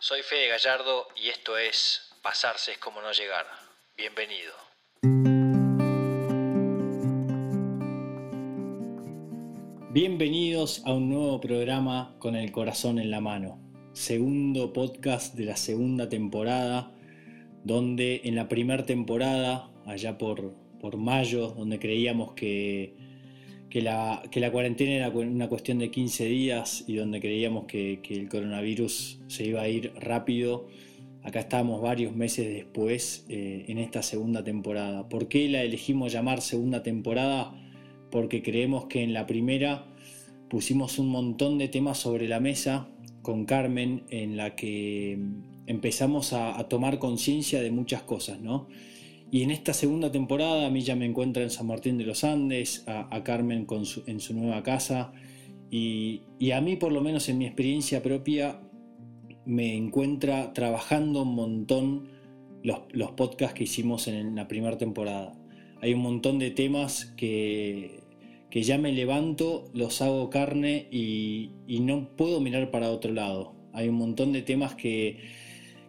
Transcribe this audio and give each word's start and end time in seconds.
Soy 0.00 0.22
Fede 0.22 0.46
Gallardo 0.46 1.08
y 1.16 1.28
esto 1.28 1.58
es 1.58 2.12
Pasarse 2.22 2.70
es 2.70 2.78
como 2.78 3.00
no 3.02 3.10
llegar. 3.10 3.46
Bienvenido. 3.96 4.54
Bienvenidos 9.90 10.82
a 10.86 10.92
un 10.92 11.08
nuevo 11.08 11.40
programa 11.40 12.14
con 12.20 12.36
el 12.36 12.52
corazón 12.52 13.00
en 13.00 13.10
la 13.10 13.20
mano. 13.20 13.58
Segundo 13.92 14.72
podcast 14.72 15.34
de 15.34 15.46
la 15.46 15.56
segunda 15.56 16.08
temporada, 16.08 16.92
donde 17.64 18.20
en 18.22 18.36
la 18.36 18.48
primera 18.48 18.86
temporada, 18.86 19.68
allá 19.84 20.16
por, 20.16 20.54
por 20.80 20.96
mayo, 20.96 21.48
donde 21.48 21.80
creíamos 21.80 22.34
que 22.34 22.94
que 23.70 23.82
la, 23.82 24.22
la, 24.32 24.52
cuarentena 24.52 24.92
era 24.92 25.10
una 25.10 25.48
cuestión 25.48 25.78
de 25.78 25.90
15 25.90 26.24
días 26.26 26.84
y 26.86 26.96
donde 26.96 27.20
creíamos 27.20 27.66
que, 27.66 28.00
el 28.08 28.28
coronavirus 28.28 29.20
se 29.26 29.44
iba 29.44 29.62
a 29.62 29.68
ir 29.68 29.92
rápido. 30.00 30.66
Acá 31.22 31.40
estamos 31.40 31.82
varios 31.82 32.14
meses 32.16 32.48
después 32.48 33.26
eh, 33.28 33.66
en 33.68 33.78
esta 33.78 34.02
segunda 34.02 34.42
temporada. 34.42 35.08
¿Por 35.08 35.28
qué 35.28 35.48
la 35.48 35.62
elegimos 35.62 36.12
llamar 36.12 36.40
segunda 36.40 36.82
temporada? 36.82 37.54
Porque 38.10 38.42
creemos 38.42 38.86
que 38.86 39.02
en 39.02 39.12
la 39.12 39.26
primera 39.26 39.86
pusimos 40.48 40.98
un 40.98 41.10
montón 41.10 41.58
de 41.58 41.68
temas 41.68 41.98
sobre 41.98 42.26
la 42.26 42.40
mesa 42.40 42.88
con 43.20 43.44
Carmen 43.44 44.04
en 44.08 44.38
la 44.38 44.56
que 44.56 45.18
empezamos 45.66 46.32
a, 46.32 46.58
a 46.58 46.68
tomar 46.68 46.98
conciencia 46.98 47.60
de 47.60 47.70
muchas 47.70 48.00
cosas, 48.02 48.40
¿no? 48.40 48.68
Y 49.30 49.42
en 49.42 49.50
esta 49.50 49.74
segunda 49.74 50.10
temporada 50.10 50.66
a 50.66 50.70
mí 50.70 50.80
ya 50.80 50.96
me 50.96 51.04
encuentra 51.04 51.42
en 51.42 51.50
San 51.50 51.66
Martín 51.66 51.98
de 51.98 52.04
los 52.04 52.24
Andes, 52.24 52.84
a, 52.86 53.22
Carmen 53.24 53.66
en 54.06 54.20
su 54.20 54.34
nueva 54.34 54.62
casa 54.62 55.12
y, 55.70 56.22
a 56.52 56.60
mí 56.60 56.76
por 56.76 56.92
lo 56.92 57.00
menos 57.00 57.28
en 57.28 57.38
mi 57.38 57.46
experiencia 57.46 58.02
propia 58.02 58.60
me 59.44 59.76
encuentra 59.76 60.52
trabajando 60.52 61.22
un 61.22 61.34
montón 61.34 62.08
los, 62.62 63.10
podcasts 63.12 63.54
que 63.54 63.64
hicimos 63.64 64.08
en 64.08 64.34
la 64.34 64.48
primera 64.48 64.76
temporada. 64.78 65.38
Hay 65.80 65.94
un 65.94 66.00
montón 66.00 66.38
de 66.38 66.50
temas 66.50 67.06
que, 67.16 68.00
que 68.50 68.62
ya 68.62 68.78
me 68.78 68.92
levanto, 68.92 69.70
los 69.74 70.02
hago 70.02 70.28
carne 70.28 70.88
y, 70.90 71.52
y, 71.66 71.80
no 71.80 72.16
puedo 72.16 72.40
mirar 72.40 72.70
para 72.70 72.90
otro 72.90 73.12
lado. 73.12 73.54
Hay 73.72 73.88
un 73.88 73.96
montón 73.96 74.32
de 74.32 74.42
temas 74.42 74.74
que, 74.74 75.18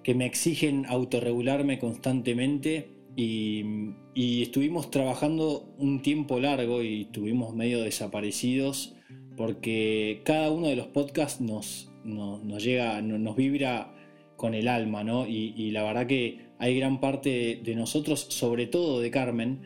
que 0.04 0.14
me 0.14 0.26
exigen 0.26 0.86
autorregularme 0.86 1.80
constantemente 1.80 2.98
y, 3.20 4.42
estuvimos 4.42 4.92
trabajando 4.92 5.73
un 5.78 6.02
tiempo 6.02 6.39
largo 6.39 6.81
y 6.81 7.03
estuvimos 7.03 7.53
medio 7.53 7.81
desaparecidos 7.81 8.95
porque 9.36 10.22
cada 10.26 10.52
uno 10.52 10.67
de 10.67 10.76
los 10.76 10.88
podcasts 10.88 11.42
nos, 11.42 11.92
nos, 12.03 12.64
llega, 12.64 13.02
nos 13.02 13.36
vibra 13.36 13.94
con 14.36 14.53
el 14.53 14.67
alma, 14.67 15.03
¿no? 15.03 15.28
Y, 15.28 15.72
la 15.72 15.84
verdad 15.84 16.08
que 16.08 16.50
hay 16.59 16.78
gran 16.78 17.00
parte 17.00 17.61
de, 17.64 17.76
nosotros, 17.76 18.20
sobre 18.30 18.67
todo 18.67 19.00
de 19.00 19.11
Carmen, 19.11 19.61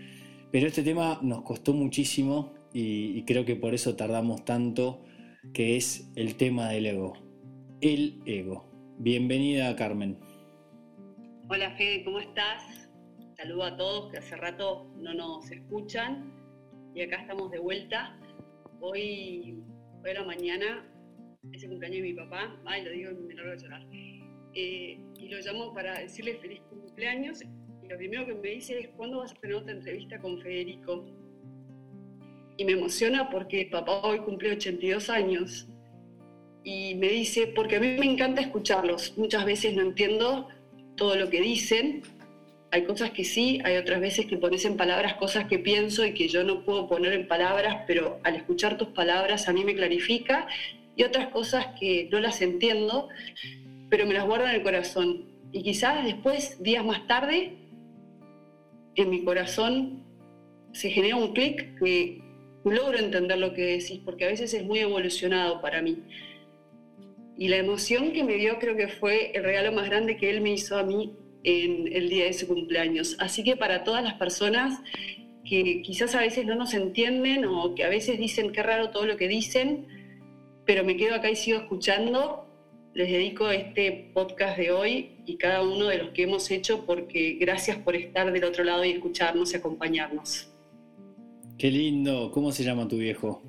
pero 0.52 0.68
este 0.68 0.84
tema 0.84 1.20
nos 1.22 1.42
costó 1.42 1.74
muchísimo 1.74 2.54
y, 2.74 3.18
y 3.18 3.24
creo 3.24 3.46
que 3.46 3.56
por 3.56 3.74
eso 3.74 3.96
tardamos 3.96 4.46
tanto, 4.46 5.04
que 5.54 5.76
es 5.76 6.12
el 6.16 6.36
tema 6.36 6.70
del 6.70 6.86
ego. 6.86 7.14
El 7.82 8.22
ego. 8.26 8.66
Bienvenida, 9.00 9.76
Carmen. 9.76 10.18
Hola, 11.50 11.72
Fede, 11.72 12.04
¿cómo 12.04 12.20
estás? 12.20 12.83
Saludo 13.38 13.64
a 13.64 13.76
todos 13.76 14.12
que 14.12 14.20
hace 14.20 14.36
rato 14.36 14.86
no 14.98 15.14
nos 15.14 15.50
escuchan 15.50 16.32
y 16.94 17.02
acá 17.02 17.22
estamos 17.22 17.50
de 17.50 17.58
vuelta. 17.58 18.16
Hoy, 18.80 19.64
hoy 20.04 20.12
a 20.12 20.14
la 20.14 20.24
mañana 20.24 20.88
es 21.52 21.64
el 21.64 21.70
cumpleaños 21.70 22.04
de 22.04 22.10
mi 22.10 22.14
papá, 22.14 22.56
ay, 22.66 22.84
lo 22.84 22.92
digo 22.92 23.12
y 23.12 23.16
me 23.16 23.34
largo 23.34 23.52
de 23.52 23.58
llorar. 23.58 23.88
Eh, 24.54 25.00
y 25.18 25.30
lo 25.30 25.40
llamo 25.40 25.74
para 25.74 26.00
decirle 26.00 26.36
feliz 26.36 26.62
cumpleaños. 26.70 27.42
Y 27.42 27.88
lo 27.88 27.98
primero 27.98 28.26
que 28.28 28.36
me 28.36 28.50
dice 28.50 28.80
es: 28.80 28.90
¿cuándo 28.90 29.18
vas 29.18 29.32
a 29.32 29.36
tener 29.36 29.56
otra 29.56 29.74
entrevista 29.74 30.20
con 30.20 30.40
Federico? 30.40 31.04
Y 32.58 32.66
me 32.66 32.74
emociona 32.74 33.32
porque 33.32 33.68
papá 33.72 34.02
hoy 34.04 34.20
cumple 34.20 34.52
82 34.52 35.10
años. 35.10 35.68
Y 36.64 36.94
me 36.96 37.08
dice: 37.08 37.48
porque 37.48 37.78
a 37.78 37.80
mí 37.80 37.98
me 37.98 38.06
encanta 38.06 38.42
escucharlos. 38.42 39.18
Muchas 39.18 39.44
veces 39.44 39.76
no 39.76 39.82
entiendo 39.82 40.50
todo 40.96 41.16
lo 41.16 41.30
que 41.30 41.42
dicen, 41.42 42.04
hay 42.74 42.86
cosas 42.86 43.12
que 43.12 43.24
sí, 43.24 43.62
hay 43.64 43.78
otras 43.78 44.02
veces 44.02 44.26
que 44.26 44.36
pones 44.36 44.66
en 44.66 44.78
palabras 44.78 45.14
cosas 45.14 45.46
que 45.46 45.60
pienso 45.60 46.04
y 46.08 46.16
que 46.16 46.28
yo 46.28 46.44
no 46.44 46.66
puedo 46.66 46.88
poner 46.88 47.14
en 47.14 47.28
palabras, 47.28 47.84
pero 47.86 48.20
al 48.24 48.36
escuchar 48.36 48.80
tus 48.80 48.88
palabras 48.88 49.48
a 49.48 49.54
mí 49.54 49.64
me 49.64 49.76
clarifica, 49.76 50.48
y 50.96 51.04
otras 51.04 51.28
cosas 51.28 51.68
que 51.80 52.10
no 52.12 52.20
las 52.20 52.42
entiendo, 52.42 53.10
pero 53.92 54.08
me 54.08 54.16
las 54.16 54.26
guardo 54.26 54.48
en 54.48 54.56
el 54.56 54.64
corazón. 54.64 55.30
Y 55.52 55.62
quizás 55.62 56.04
después, 56.04 56.64
días 56.64 56.84
más 56.84 57.06
tarde, 57.06 57.60
en 58.96 59.10
mi 59.12 59.24
corazón 59.24 60.04
se 60.72 60.90
genera 60.90 61.16
un 61.16 61.34
clic 61.34 61.78
que 61.78 62.24
logro 62.66 62.98
entender 62.98 63.38
lo 63.38 63.54
que 63.54 63.78
decís, 63.78 64.02
porque 64.04 64.26
a 64.26 64.30
veces 64.30 64.52
es 64.52 64.64
muy 64.66 64.80
evolucionado 64.80 65.62
para 65.62 65.84
mí. 65.84 66.00
Y 67.38 67.50
la 67.50 67.58
emoción 67.58 68.14
que 68.14 68.24
me 68.24 68.34
dio 68.34 68.58
creo 68.58 68.76
que 68.76 68.88
fue 68.88 69.32
el 69.36 69.44
regalo 69.44 69.72
más 69.74 69.88
grande 69.88 70.18
que 70.18 70.32
él 70.32 70.42
me 70.42 70.54
hizo 70.54 70.76
a 70.76 70.82
mí 70.82 71.14
en 71.44 71.92
el 71.92 72.10
día 72.10 72.26
de 72.26 72.34
su 72.34 72.48
cumpleaños. 72.48 73.16
Así 73.20 73.44
que 73.44 73.56
para 73.56 73.84
todas 73.84 74.04
las 74.04 74.14
personas 74.16 74.80
que 75.44 75.82
quizás 75.82 76.16
a 76.16 76.22
veces 76.22 76.46
no 76.46 76.56
nos 76.56 76.74
entienden 76.74 77.46
o 77.46 77.76
que 77.76 77.84
a 77.84 77.90
veces 77.90 78.18
dicen 78.18 78.52
qué 78.52 78.64
raro 78.64 78.90
todo 78.92 79.06
lo 79.06 79.18
que 79.18 79.28
dicen, 79.28 79.88
pero 80.66 80.84
me 80.84 80.96
quedo 80.96 81.16
acá 81.16 81.30
y 81.30 81.36
sigo 81.36 81.60
escuchando, 81.60 82.48
les 82.94 83.10
dedico 83.10 83.50
este 83.50 84.12
podcast 84.14 84.58
de 84.58 84.72
hoy 84.72 85.12
y 85.26 85.36
cada 85.36 85.62
uno 85.62 85.88
de 85.88 85.98
los 85.98 86.10
que 86.12 86.24
hemos 86.24 86.50
hecho 86.52 86.86
porque 86.86 87.38
gracias 87.40 87.78
por 87.78 87.96
estar 87.96 88.32
del 88.32 88.44
otro 88.44 88.64
lado 88.64 88.86
y 88.86 88.92
escucharnos 88.92 89.54
y 89.54 89.58
acompañarnos. 89.58 90.50
Qué 91.58 91.70
lindo, 91.70 92.32
¿cómo 92.32 92.52
se 92.52 92.64
llama 92.64 92.88
tu 92.88 92.98
viejo? 92.98 93.44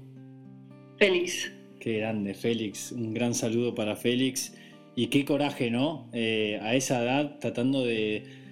Félix. 0.98 1.52
Qué 1.78 1.98
grande, 1.98 2.34
Félix. 2.34 2.92
Un 2.92 3.12
gran 3.12 3.34
saludo 3.34 3.74
para 3.74 3.96
Félix. 3.96 4.54
Y 4.96 5.08
qué 5.08 5.24
coraje, 5.24 5.70
¿no? 5.70 6.08
Eh, 6.12 6.58
a 6.62 6.74
esa 6.74 7.02
edad, 7.02 7.38
tratando 7.40 7.84
de, 7.84 8.42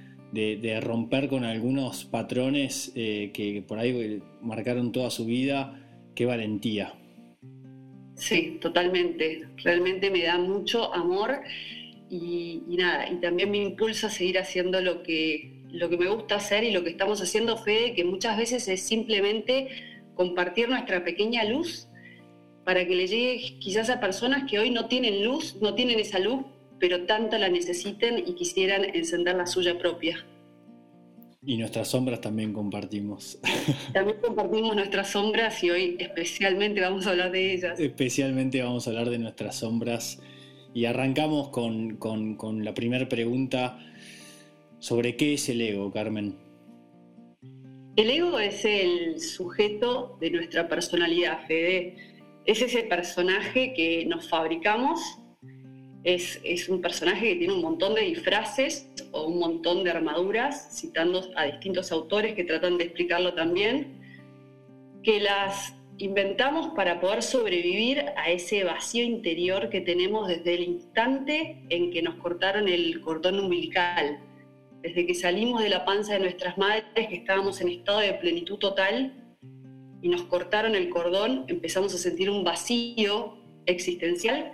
romper 0.80 1.28
con 1.28 1.44
algunos 1.44 2.04
patrones 2.04 2.92
eh, 2.96 3.30
que 3.32 3.62
por 3.66 3.78
ahí 3.78 4.22
marcaron 4.40 4.90
toda 4.92 5.10
su 5.10 5.24
vida, 5.24 5.80
qué 6.14 6.26
valentía. 6.26 6.94
Sí, 8.16 8.58
totalmente. 8.60 9.48
Realmente 9.64 10.10
me 10.10 10.22
da 10.24 10.38
mucho 10.38 10.92
amor 10.94 11.40
y, 12.10 12.62
nada, 12.68 13.10
y 13.10 13.16
también 13.16 13.50
me 13.50 13.58
impulsa 13.58 14.08
a 14.08 14.10
seguir 14.10 14.38
haciendo 14.38 14.80
lo 14.80 15.02
que, 15.02 15.62
lo 15.70 15.88
que 15.88 15.96
me 15.96 16.08
gusta 16.08 16.36
hacer 16.36 16.64
y 16.64 16.72
lo 16.72 16.84
que 16.84 16.90
estamos 16.90 17.22
haciendo, 17.22 17.56
Fede, 17.56 17.94
que 17.94 18.04
muchas 18.04 18.36
veces 18.36 18.68
es 18.68 18.82
simplemente 18.82 19.68
compartir 20.14 20.68
nuestra 20.68 21.04
pequeña 21.04 21.44
luz 21.44 21.88
para 22.64 22.86
que 22.86 22.94
le 22.94 23.06
llegue 23.06 23.58
quizás 23.58 23.90
a 23.90 24.00
personas 24.00 24.48
que 24.50 24.58
hoy 24.58 24.70
no 24.70 24.86
tienen 24.86 25.24
luz, 25.24 25.56
no 25.60 25.74
tienen 25.74 25.98
esa 25.98 26.18
luz, 26.18 26.44
pero 26.78 27.04
tanto 27.06 27.38
la 27.38 27.48
necesiten 27.48 28.18
y 28.18 28.34
quisieran 28.34 28.84
encender 28.94 29.36
la 29.36 29.46
suya 29.46 29.78
propia. 29.78 30.24
Y 31.44 31.56
nuestras 31.56 31.88
sombras 31.88 32.20
también 32.20 32.52
compartimos. 32.52 33.40
También 33.92 34.18
compartimos 34.20 34.76
nuestras 34.76 35.10
sombras 35.10 35.62
y 35.64 35.70
hoy 35.70 35.96
especialmente 35.98 36.80
vamos 36.80 37.04
a 37.08 37.10
hablar 37.10 37.32
de 37.32 37.54
ellas. 37.54 37.80
Especialmente 37.80 38.62
vamos 38.62 38.86
a 38.86 38.90
hablar 38.90 39.10
de 39.10 39.18
nuestras 39.18 39.56
sombras 39.56 40.22
y 40.72 40.84
arrancamos 40.84 41.48
con, 41.48 41.96
con 41.96 42.64
la 42.64 42.74
primera 42.74 43.08
pregunta 43.08 43.76
sobre 44.78 45.16
qué 45.16 45.34
es 45.34 45.48
el 45.48 45.60
ego, 45.62 45.90
Carmen. 45.90 46.36
El 47.96 48.08
ego 48.08 48.38
es 48.38 48.64
el 48.64 49.20
sujeto 49.20 50.16
de 50.20 50.30
nuestra 50.30 50.68
personalidad, 50.68 51.44
Fede 51.48 52.11
es 52.44 52.62
ese 52.62 52.82
personaje 52.84 53.72
que 53.74 54.04
nos 54.06 54.28
fabricamos, 54.28 55.00
es, 56.04 56.68
un 56.68 56.80
personaje 56.80 57.28
que 57.28 57.36
tiene 57.36 57.54
un 57.54 57.62
montón 57.62 57.94
de 57.94 58.02
disfraces 58.02 58.90
o 59.12 59.26
un 59.26 59.38
montón 59.38 59.84
de 59.84 59.90
armaduras, 59.90 60.76
citando 60.80 61.30
a 61.36 61.44
distintos 61.44 61.92
autores 61.92 62.34
que 62.34 62.44
tratan 62.44 62.78
de 62.78 62.84
explicarlo 62.84 63.34
también, 63.34 64.00
que 65.04 65.20
las 65.20 65.74
inventamos 65.98 66.68
para 66.74 67.00
poder 67.00 67.22
sobrevivir 67.22 68.04
a 68.16 68.30
ese 68.30 68.64
vacío 68.64 69.04
interior 69.04 69.68
que 69.70 69.80
tenemos 69.80 70.26
desde 70.26 70.54
el 70.54 70.62
instante 70.64 71.62
en 71.68 71.92
que 71.92 72.02
nos 72.02 72.16
cortaron 72.16 72.68
el 72.68 73.00
cordón 73.02 73.38
umbilical, 73.38 74.18
desde 74.80 75.06
que 75.06 75.14
salimos 75.14 75.62
de 75.62 75.68
la 75.68 75.84
panza 75.84 76.14
de 76.14 76.20
nuestras 76.20 76.58
madres, 76.58 76.84
que 76.94 77.14
estábamos 77.14 77.60
en 77.60 77.68
estado 77.68 78.00
de 78.00 78.14
plenitud 78.14 78.58
total, 78.58 79.21
y 80.02 80.08
nos 80.08 80.22
cortaron 80.24 80.74
el 80.74 80.90
cordón, 80.90 81.44
empezamos 81.46 81.94
a 81.94 81.98
sentir 81.98 82.28
un 82.28 82.44
vacío 82.44 83.38
existencial 83.66 84.52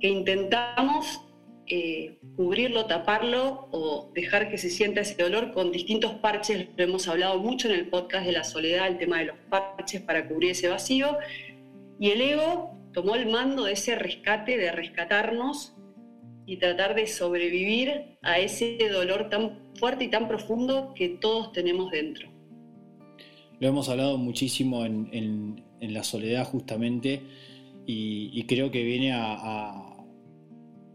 que 0.00 0.08
intentamos 0.08 1.20
eh, 1.68 2.18
cubrirlo, 2.36 2.86
taparlo 2.86 3.68
o 3.70 4.10
dejar 4.14 4.50
que 4.50 4.58
se 4.58 4.68
sienta 4.68 5.02
ese 5.02 5.22
dolor 5.22 5.52
con 5.52 5.70
distintos 5.70 6.14
parches. 6.14 6.68
Lo 6.76 6.84
hemos 6.84 7.06
hablado 7.06 7.38
mucho 7.38 7.68
en 7.68 7.74
el 7.74 7.88
podcast 7.88 8.26
de 8.26 8.32
la 8.32 8.42
soledad, 8.42 8.88
el 8.88 8.98
tema 8.98 9.20
de 9.20 9.26
los 9.26 9.36
parches 9.48 10.02
para 10.02 10.28
cubrir 10.28 10.50
ese 10.50 10.68
vacío. 10.68 11.16
Y 12.00 12.10
el 12.10 12.20
ego 12.20 12.76
tomó 12.92 13.14
el 13.14 13.26
mando 13.26 13.64
de 13.64 13.72
ese 13.72 13.94
rescate, 13.94 14.58
de 14.58 14.72
rescatarnos 14.72 15.76
y 16.44 16.56
tratar 16.56 16.96
de 16.96 17.06
sobrevivir 17.06 18.16
a 18.22 18.40
ese 18.40 18.76
dolor 18.90 19.28
tan 19.30 19.72
fuerte 19.76 20.04
y 20.04 20.08
tan 20.08 20.26
profundo 20.26 20.92
que 20.96 21.10
todos 21.10 21.52
tenemos 21.52 21.92
dentro. 21.92 22.31
Lo 23.62 23.68
hemos 23.68 23.88
hablado 23.88 24.18
muchísimo 24.18 24.84
en, 24.84 25.62
la 25.80 26.02
soledad 26.02 26.44
justamente 26.44 27.22
y, 27.86 28.42
creo 28.48 28.72
que 28.72 28.82
viene 28.82 29.12
a, 29.14 30.04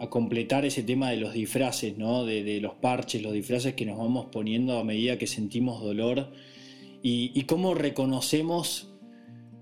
completar 0.09 0.65
ese 0.65 0.83
tema 0.83 1.09
de 1.09 1.15
los 1.15 1.33
disfraces, 1.33 1.97
¿no? 1.97 2.25
de, 2.25 2.59
los 2.59 2.73
parches, 2.73 3.21
los 3.21 3.31
disfraces 3.31 3.73
que 3.73 3.85
nos 3.85 3.97
vamos 3.97 4.25
poniendo 4.33 4.77
a 4.77 4.83
medida 4.83 5.17
que 5.17 5.27
sentimos 5.27 5.81
dolor 5.81 6.33
y, 7.01 7.41
cómo 7.43 7.73
reconocemos, 7.73 8.93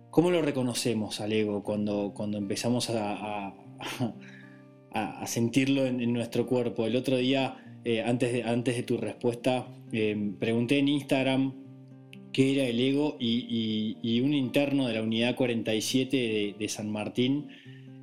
cómo 0.10 0.31
lo 0.31 0.42
reconocemos 0.42 1.22
al 1.22 1.31
ego 1.31 1.62
cuando, 1.62 2.12
cuando 2.16 2.40
empezamos 2.40 2.90
a 2.90 3.54
sentirlo 5.28 5.86
en, 5.86 6.12
nuestro 6.12 6.48
cuerpo. 6.48 6.88
El 6.88 6.96
otro 6.96 7.18
día, 7.18 7.80
eh, 7.84 8.02
antes, 8.02 8.34
de, 8.34 8.42
antes 8.42 8.75
de 8.75 8.81
tu 8.81 8.98
respuesta, 8.98 9.68
eh, 9.92 10.34
pregunté 10.40 10.80
en 10.80 10.88
Instagram 10.88 11.64
qué 12.35 12.51
era 12.51 12.63
el 12.65 12.81
ego 12.81 13.15
y, 13.17 14.19
un 14.19 14.33
interno 14.33 14.89
de 14.89 14.95
la 14.95 15.01
unidad 15.01 15.35
47 15.35 16.55
de, 16.59 16.67
San 16.67 16.91
Martín 16.91 17.47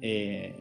eh, 0.01 0.55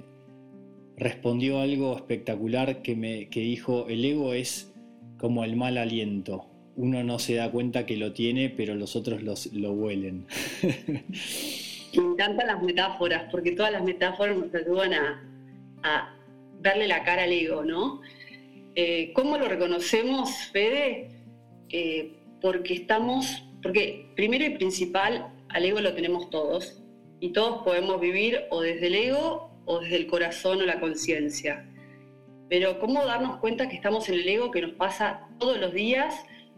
respondió 0.97 1.61
algo 1.61 1.95
espectacular 1.95 2.81
que, 2.81 2.97
me, 2.97 3.29
que 3.29 3.39
dijo, 3.39 3.87
el 3.87 4.03
ego 4.03 4.33
es 4.33 4.73
como 5.17 5.45
el 5.45 5.55
mal 5.55 5.77
aliento. 5.77 6.47
Uno 6.75 7.01
no 7.05 7.17
se 7.17 7.35
da 7.35 7.49
cuenta 7.49 7.85
que 7.85 7.95
lo 7.95 8.11
tiene, 8.11 8.49
pero 8.49 8.75
los 8.75 8.97
otros 8.97 9.21
lo 9.53 9.71
huelen. 9.71 10.25
Me 11.95 12.03
encantan 12.03 12.47
las 12.47 12.61
metáforas, 12.61 13.31
porque 13.31 13.53
todas 13.53 13.71
las 13.71 13.85
metáforas 13.85 14.35
nos 14.37 14.53
ayudan 14.53 14.93
a 15.83 16.17
darle 16.61 16.89
la 16.89 17.03
cara 17.03 17.23
al 17.23 17.31
ego, 17.31 17.63
¿no? 17.63 18.01
Eh, 18.75 19.13
¿Cómo 19.13 19.37
lo 19.37 19.47
reconocemos, 19.47 20.29
Fede? 20.51 21.09
Eh, 21.69 22.17
porque 22.41 22.73
estamos, 22.73 23.43
porque 23.61 24.11
primero 24.15 24.45
y 24.45 24.51
principal, 24.51 25.33
al 25.49 25.65
ego 25.65 25.81
lo 25.81 25.93
tenemos 25.93 26.29
todos, 26.29 26.81
y 27.21 27.29
todos 27.29 27.63
podemos 27.63 28.01
vivir 28.01 28.41
o 28.49 28.61
desde 28.61 28.87
el 28.87 28.95
ego 28.95 29.51
o 29.65 29.79
desde 29.79 29.95
el 29.95 30.07
corazón 30.07 30.59
o 30.61 30.65
la 30.65 30.79
conciencia. 30.79 31.65
Pero 32.49 32.79
¿cómo 32.79 33.05
darnos 33.05 33.37
cuenta 33.37 33.69
que 33.69 33.75
estamos 33.75 34.09
en 34.09 34.15
el 34.15 34.27
ego 34.27 34.51
que 34.51 34.61
nos 34.61 34.71
pasa 34.71 35.29
todos 35.39 35.59
los 35.59 35.71
días 35.71 36.15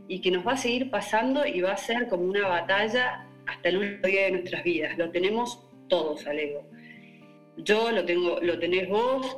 y 0.08 0.22
que 0.22 0.32
nos 0.32 0.48
va 0.48 0.54
a 0.54 0.58
seguir 0.58 0.90
pasando 0.90 1.46
y 1.46 1.62
va 1.62 1.74
a 1.74 1.78
ser 1.78 2.08
como 2.08 2.24
una 2.24 2.48
batalla 2.48 3.28
hasta 3.46 3.70
el 3.70 3.78
último 3.78 4.08
día 4.08 4.24
de 4.24 4.32
nuestras 4.32 4.64
vidas? 4.64 4.98
Lo 4.98 5.12
tenemos 5.12 5.60
todos 5.90 6.26
al 6.26 6.40
ego. 6.40 6.66
Yo 7.58 7.92
lo 7.92 8.06
tengo, 8.06 8.40
lo 8.42 8.58
tenés 8.58 8.88
vos, 8.88 9.38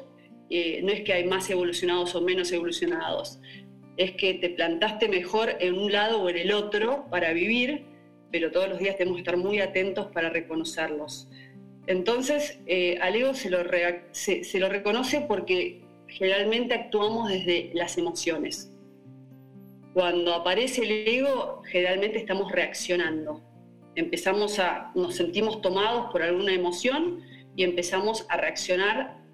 eh, 0.49 0.79
no 0.83 0.91
es 0.91 1.01
que 1.01 1.11
hay 1.11 1.25
más 1.25 1.49
evolucionados 1.49 2.13
o 2.13 2.21
menos 2.21 2.51
evolucionados, 2.51 3.39
es 3.97 4.11
que 4.11 4.33
te 4.35 4.49
plantaste 4.49 5.07
mejor 5.07 5.55
en 5.59 5.77
un 5.77 5.91
lado 5.91 6.21
o 6.21 6.29
en 6.29 6.37
el 6.37 6.51
otro 6.51 7.05
para 7.09 7.31
vivir, 7.33 7.85
pero 8.31 8.51
todos 8.51 8.67
los 8.69 8.79
días 8.79 8.97
tenemos 8.97 9.17
que 9.17 9.21
estar 9.21 9.37
muy 9.37 9.59
atentos 9.59 10.07
para 10.07 10.29
reconocerlos. 10.29 11.29
Entonces, 11.87 12.59
eh, 12.65 12.97
al 13.01 13.15
ego 13.15 13.33
se 13.33 13.49
lo, 13.49 13.59
se 14.11 14.59
lo 14.59 14.69
reconoce 14.69 15.21
porque 15.21 15.81
generalmente 16.07 16.73
actuamos 16.73 17.29
desde 17.29 17.71
las 17.73 17.97
emociones. 17.97 18.71
Cuando 19.93 20.33
aparece 20.33 20.83
el 20.83 21.07
ego, 21.07 21.61
generalmente 21.63 22.17
estamos 22.17 22.51
reaccionando. 22.51 23.41
Empezamos 23.95 24.59
a, 24.59 24.91
nos 24.93 25.15
sentimos 25.15 25.61
tomados 25.61 26.11
por 26.11 26.21
alguna 26.21 26.53
emoción 26.53 27.21
y 27.55 27.63
empezamos 27.63 28.25
a 28.29 28.35
reaccionar 28.37 29.24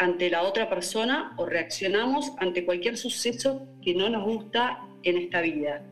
ante 0.00 0.30
la 0.30 0.44
otra 0.44 0.70
persona 0.70 1.34
o 1.36 1.44
reaccionamos 1.44 2.32
ante 2.38 2.64
cualquier 2.64 2.96
suceso 2.96 3.66
que 3.82 3.94
no 3.94 4.08
nos 4.08 4.24
gusta 4.24 4.80
en 5.02 5.18
esta 5.18 5.42
vida. 5.42 5.84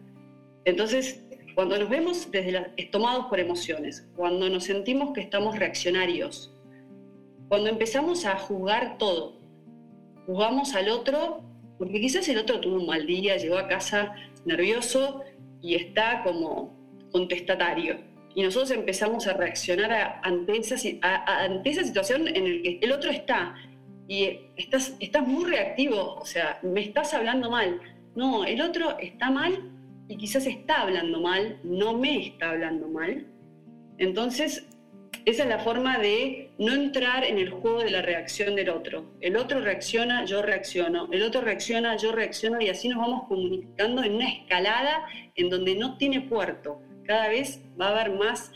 Entonces, 0.65 1.23
cuando 1.55 1.79
nos 1.79 1.91
vemos 1.91 2.31
desde 2.31 2.53
la, 2.53 2.73
tomados 2.91 3.27
por 3.27 3.39
emociones, 3.39 4.09
cuando 4.17 4.49
nos 4.49 4.65
sentimos 4.65 5.13
que 5.13 5.21
estamos 5.21 5.59
reaccionarios, 5.59 6.51
cuando 7.49 7.69
empezamos 7.69 8.25
a 8.25 8.39
juzgar 8.39 8.97
todo, 8.97 9.39
juzgamos 10.25 10.75
al 10.75 10.89
otro, 10.89 11.43
porque 11.77 12.01
quizás 12.01 12.27
el 12.31 12.39
otro 12.39 12.61
tuvo 12.61 12.77
un 12.77 12.87
mal 12.87 13.07
día, 13.07 13.37
llegó 13.37 13.59
a 13.59 13.69
casa 13.69 14.15
nervioso 14.47 15.23
y 15.61 15.75
está 15.75 16.23
como 16.23 16.75
contestatario. 17.13 17.99
Y 18.35 18.43
nosotros 18.43 18.71
empezamos 18.71 19.27
a 19.27 19.35
reaccionar 19.35 20.21
ante, 20.23 20.57
esa, 20.57 20.77
ante 21.27 21.71
esa 21.71 21.85
situación 21.85 22.27
en 22.29 22.45
la 22.45 22.63
que 22.63 22.79
el 22.81 22.93
otro 22.93 23.11
está 23.11 23.55
y 24.09 24.41
estás, 24.57 24.97
estás 25.01 25.27
muy 25.27 25.45
reactivo, 25.45 26.15
o 26.15 26.25
sea, 26.25 26.59
me 26.63 26.81
estás 26.81 27.13
hablando 27.13 27.51
mal. 27.51 27.81
No, 28.17 28.45
el 28.45 28.63
otro 28.63 28.99
está 28.99 29.31
mal 29.31 29.71
y 30.09 30.17
quizás 30.17 30.47
está 30.47 30.81
hablando 30.81 31.21
mal, 31.21 31.61
no 31.63 31.93
me 31.93 32.27
está 32.27 32.51
hablando 32.51 32.89
mal. 32.89 33.27
Entonces, 33.99 34.67
esa 35.27 35.43
es 35.43 35.49
la 35.51 35.59
forma 35.59 35.99
de 35.99 36.53
no 36.59 36.73
entrar 36.73 37.23
en 37.23 37.37
el 37.37 37.51
juego 37.51 37.81
de 37.81 37.91
la 37.91 38.01
reacción 38.01 38.57
del 38.57 38.71
otro. 38.71 39.13
El 39.21 39.37
otro 39.37 39.61
reacciona, 39.61 40.25
yo 40.25 40.41
reacciono. 40.41 41.09
El 41.13 41.23
otro 41.23 41.43
reacciona, 41.43 41.99
yo 41.99 42.13
reacciono 42.13 42.63
y 42.63 42.71
así 42.71 42.89
nos 42.89 42.99
vamos 42.99 43.29
comunicando 43.29 44.03
en 44.03 44.15
una 44.15 44.29
escalada 44.29 45.07
en 45.35 45.51
donde 45.51 45.75
no 45.75 45.99
tiene 45.99 46.23
puerto. 46.23 46.81
Cada 47.05 47.29
vez 47.29 47.61
va 47.79 47.89
a 47.89 48.01
haber 48.01 48.17
más 48.17 48.53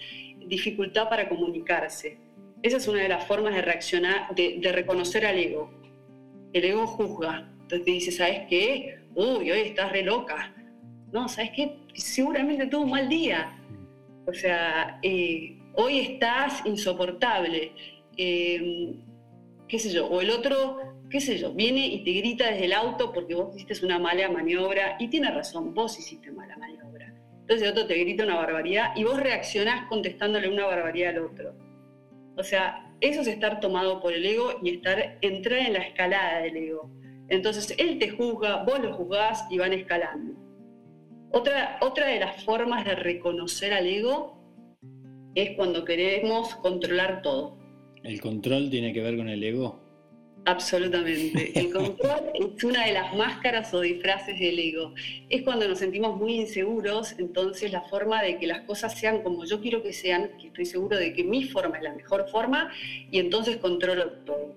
dificultad 0.46 1.10
para 1.10 1.28
comunicarse. 1.28 2.18
Esa 2.62 2.76
es 2.76 2.86
una 2.86 3.02
de 3.02 3.08
las 3.08 3.26
formas 3.26 3.54
de 3.54 3.62
reaccionar, 3.62 4.34
de, 4.34 4.72
reconocer 4.72 5.26
al 5.26 5.38
ego. 5.38 5.70
El 6.52 6.64
ego 6.64 6.86
juzga. 6.86 7.50
Entonces 7.62 7.84
te 7.84 7.90
dice, 7.90 8.12
¿sabes 8.12 8.42
qué? 8.48 8.98
Uy, 9.14 9.50
hoy 9.50 9.60
estás 9.60 9.90
re 9.90 10.02
loca. 10.02 10.54
No, 11.10 11.28
¿sabes 11.28 11.50
qué? 11.56 11.76
Seguramente 11.94 12.66
tuvo 12.66 12.82
un 12.82 12.90
mal 12.90 13.08
día. 13.08 13.58
O 14.26 14.32
sea, 14.32 15.00
eh, 15.02 15.58
hoy 15.74 15.98
estás 15.98 16.64
insoportable. 16.64 17.72
Em, 18.16 19.02
qué 19.66 19.78
sé 19.78 19.90
yo, 19.90 20.06
o 20.06 20.20
el 20.20 20.30
otro, 20.30 20.78
qué 21.10 21.20
sé 21.20 21.38
yo, 21.38 21.52
viene 21.52 21.86
y 21.86 22.04
te 22.04 22.12
grita 22.12 22.50
desde 22.50 22.66
el 22.66 22.74
auto 22.74 23.12
porque 23.12 23.34
vos 23.34 23.56
hiciste 23.56 23.84
una 23.84 23.98
mala 23.98 24.30
maniobra 24.30 24.96
y 25.00 25.08
tiene 25.08 25.30
razón, 25.30 25.74
vos 25.74 25.98
hiciste 25.98 26.30
mala 26.30 26.56
maniobra. 26.58 27.12
Entonces 27.40 27.62
el 27.62 27.72
otro 27.72 27.86
te 27.86 27.94
grita 27.94 28.24
una 28.24 28.36
barbaridad 28.36 28.92
y 28.94 29.04
vos 29.04 29.18
reaccionás 29.18 29.88
contestándole 29.88 30.48
una 30.48 30.66
barbaridad 30.66 31.16
al 31.16 31.24
otro. 31.24 31.71
O 32.36 32.42
sea, 32.42 32.92
eso 33.00 33.20
es 33.20 33.26
estar 33.26 33.60
tomado 33.60 34.00
por 34.00 34.12
el 34.12 34.24
ego 34.24 34.58
y 34.62 34.70
estar, 34.70 35.18
entrar 35.20 35.58
en 35.60 35.72
la 35.74 35.80
escalada 35.80 36.40
del 36.40 36.56
ego. 36.56 36.90
Entonces, 37.28 37.74
él 37.78 37.98
te 37.98 38.10
juzga, 38.10 38.64
vos 38.64 38.80
lo 38.80 38.94
juzgás 38.94 39.46
y 39.50 39.58
van 39.58 39.72
escalando. 39.72 40.34
Otra, 41.32 41.78
otra 41.80 42.06
de 42.06 42.20
las 42.20 42.44
formas 42.44 42.84
de 42.84 42.94
reconocer 42.94 43.72
al 43.72 43.86
ego 43.86 44.38
es 45.34 45.56
cuando 45.56 45.84
queremos 45.84 46.54
controlar 46.56 47.22
todo. 47.22 47.58
¿El 48.02 48.20
control 48.20 48.68
tiene 48.70 48.92
que 48.92 49.00
ver 49.00 49.16
con 49.16 49.28
el 49.28 49.42
ego? 49.42 49.81
Absolutamente. 50.44 51.58
El 51.58 51.70
control 51.72 52.32
es 52.34 52.64
una 52.64 52.86
de 52.86 52.92
las 52.92 53.14
máscaras 53.14 53.72
o 53.74 53.80
disfraces 53.80 54.38
del 54.38 54.58
ego. 54.58 54.94
Es 55.28 55.42
cuando 55.42 55.68
nos 55.68 55.78
sentimos 55.78 56.16
muy 56.16 56.40
inseguros, 56.40 57.14
entonces 57.18 57.72
la 57.72 57.82
forma 57.82 58.22
de 58.22 58.38
que 58.38 58.46
las 58.46 58.62
cosas 58.62 58.98
sean 58.98 59.22
como 59.22 59.44
yo 59.44 59.60
quiero 59.60 59.82
que 59.82 59.92
sean, 59.92 60.30
que 60.40 60.48
estoy 60.48 60.66
seguro 60.66 60.96
de 60.96 61.12
que 61.12 61.24
mi 61.24 61.44
forma 61.44 61.76
es 61.76 61.84
la 61.84 61.94
mejor 61.94 62.28
forma, 62.28 62.70
y 63.10 63.18
entonces 63.18 63.58
controlo 63.58 64.10
todo. 64.24 64.54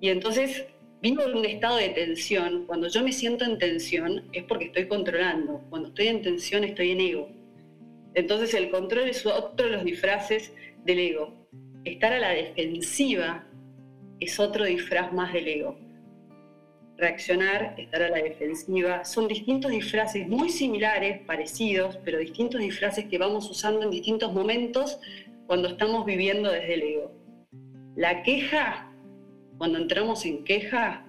Y 0.00 0.08
entonces 0.08 0.66
vivo 1.02 1.22
en 1.22 1.36
un 1.36 1.44
estado 1.44 1.76
de 1.76 1.90
tensión. 1.90 2.64
Cuando 2.66 2.88
yo 2.88 3.02
me 3.02 3.12
siento 3.12 3.44
en 3.44 3.58
tensión 3.58 4.24
es 4.32 4.44
porque 4.44 4.66
estoy 4.66 4.88
controlando. 4.88 5.60
Cuando 5.68 5.88
estoy 5.88 6.08
en 6.08 6.22
tensión 6.22 6.64
estoy 6.64 6.92
en 6.92 7.00
ego. 7.00 7.28
Entonces 8.14 8.54
el 8.54 8.70
control 8.70 9.08
es 9.08 9.24
otro 9.26 9.66
de 9.66 9.72
los 9.72 9.84
disfraces 9.84 10.52
del 10.84 10.98
ego. 10.98 11.48
Estar 11.84 12.12
a 12.12 12.20
la 12.20 12.30
defensiva 12.30 13.46
es 14.24 14.38
otro 14.38 14.64
disfraz 14.64 15.12
más 15.12 15.32
del 15.32 15.48
ego. 15.48 15.76
Reaccionar, 16.96 17.74
estar 17.78 18.02
a 18.02 18.10
la 18.10 18.22
defensiva, 18.22 19.04
son 19.04 19.26
distintos 19.26 19.70
disfraces 19.70 20.28
muy 20.28 20.50
similares, 20.50 21.20
parecidos, 21.22 21.98
pero 22.04 22.18
distintos 22.18 22.60
disfraces 22.60 23.06
que 23.06 23.18
vamos 23.18 23.50
usando 23.50 23.82
en 23.82 23.90
distintos 23.90 24.32
momentos 24.32 24.98
cuando 25.46 25.68
estamos 25.68 26.06
viviendo 26.06 26.50
desde 26.50 26.74
el 26.74 26.82
ego. 26.82 27.12
La 27.96 28.22
queja, 28.22 28.92
cuando 29.58 29.78
entramos 29.78 30.24
en 30.24 30.44
queja, 30.44 31.04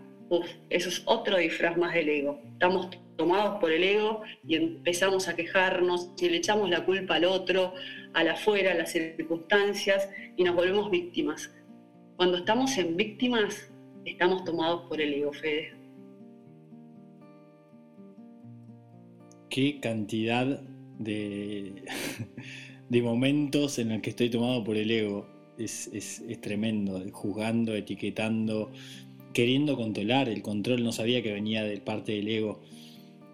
eso 0.69 0.89
es 0.89 1.03
otro 1.05 1.37
disfraz 1.37 1.77
más 1.77 1.93
del 1.93 2.09
ego. 2.09 2.41
Estamos 2.53 2.89
tomados 3.15 3.59
por 3.59 3.71
el 3.71 3.83
ego 3.83 4.23
y 4.47 4.55
empezamos 4.55 5.27
a 5.27 5.35
quejarnos 5.35 6.09
y 6.19 6.29
le 6.29 6.37
echamos 6.37 6.69
la 6.69 6.83
culpa 6.83 7.15
al 7.15 7.25
otro, 7.25 7.73
al 8.13 8.29
afuera, 8.29 8.71
a 8.71 8.75
las 8.75 8.91
circunstancias 8.91 10.09
y 10.35 10.43
nos 10.43 10.55
volvemos 10.55 10.89
víctimas. 10.89 11.51
Cuando 12.23 12.37
estamos 12.37 12.77
en 12.77 12.95
víctimas, 12.95 13.69
estamos 14.05 14.45
tomados 14.45 14.87
por 14.87 15.01
el 15.01 15.13
ego, 15.13 15.33
Fede. 15.33 15.73
Qué 19.49 19.81
cantidad 19.81 20.61
de, 20.99 21.83
de 22.89 23.01
momentos 23.01 23.77
en 23.77 23.89
los 23.89 24.01
que 24.01 24.11
estoy 24.11 24.29
tomado 24.29 24.63
por 24.63 24.77
el 24.77 24.89
ego. 24.89 25.27
Es, 25.57 26.23
tremendo, 26.39 27.03
juzgando, 27.11 27.75
etiquetando, 27.75 28.71
queriendo 29.33 29.75
controlar, 29.75 30.29
el 30.29 30.41
control 30.41 30.81
no 30.81 30.93
sabía 30.93 31.21
que 31.21 31.33
venía 31.33 31.65
de 31.65 31.81
parte 31.81 32.13
del 32.13 32.29
ego. 32.29 32.61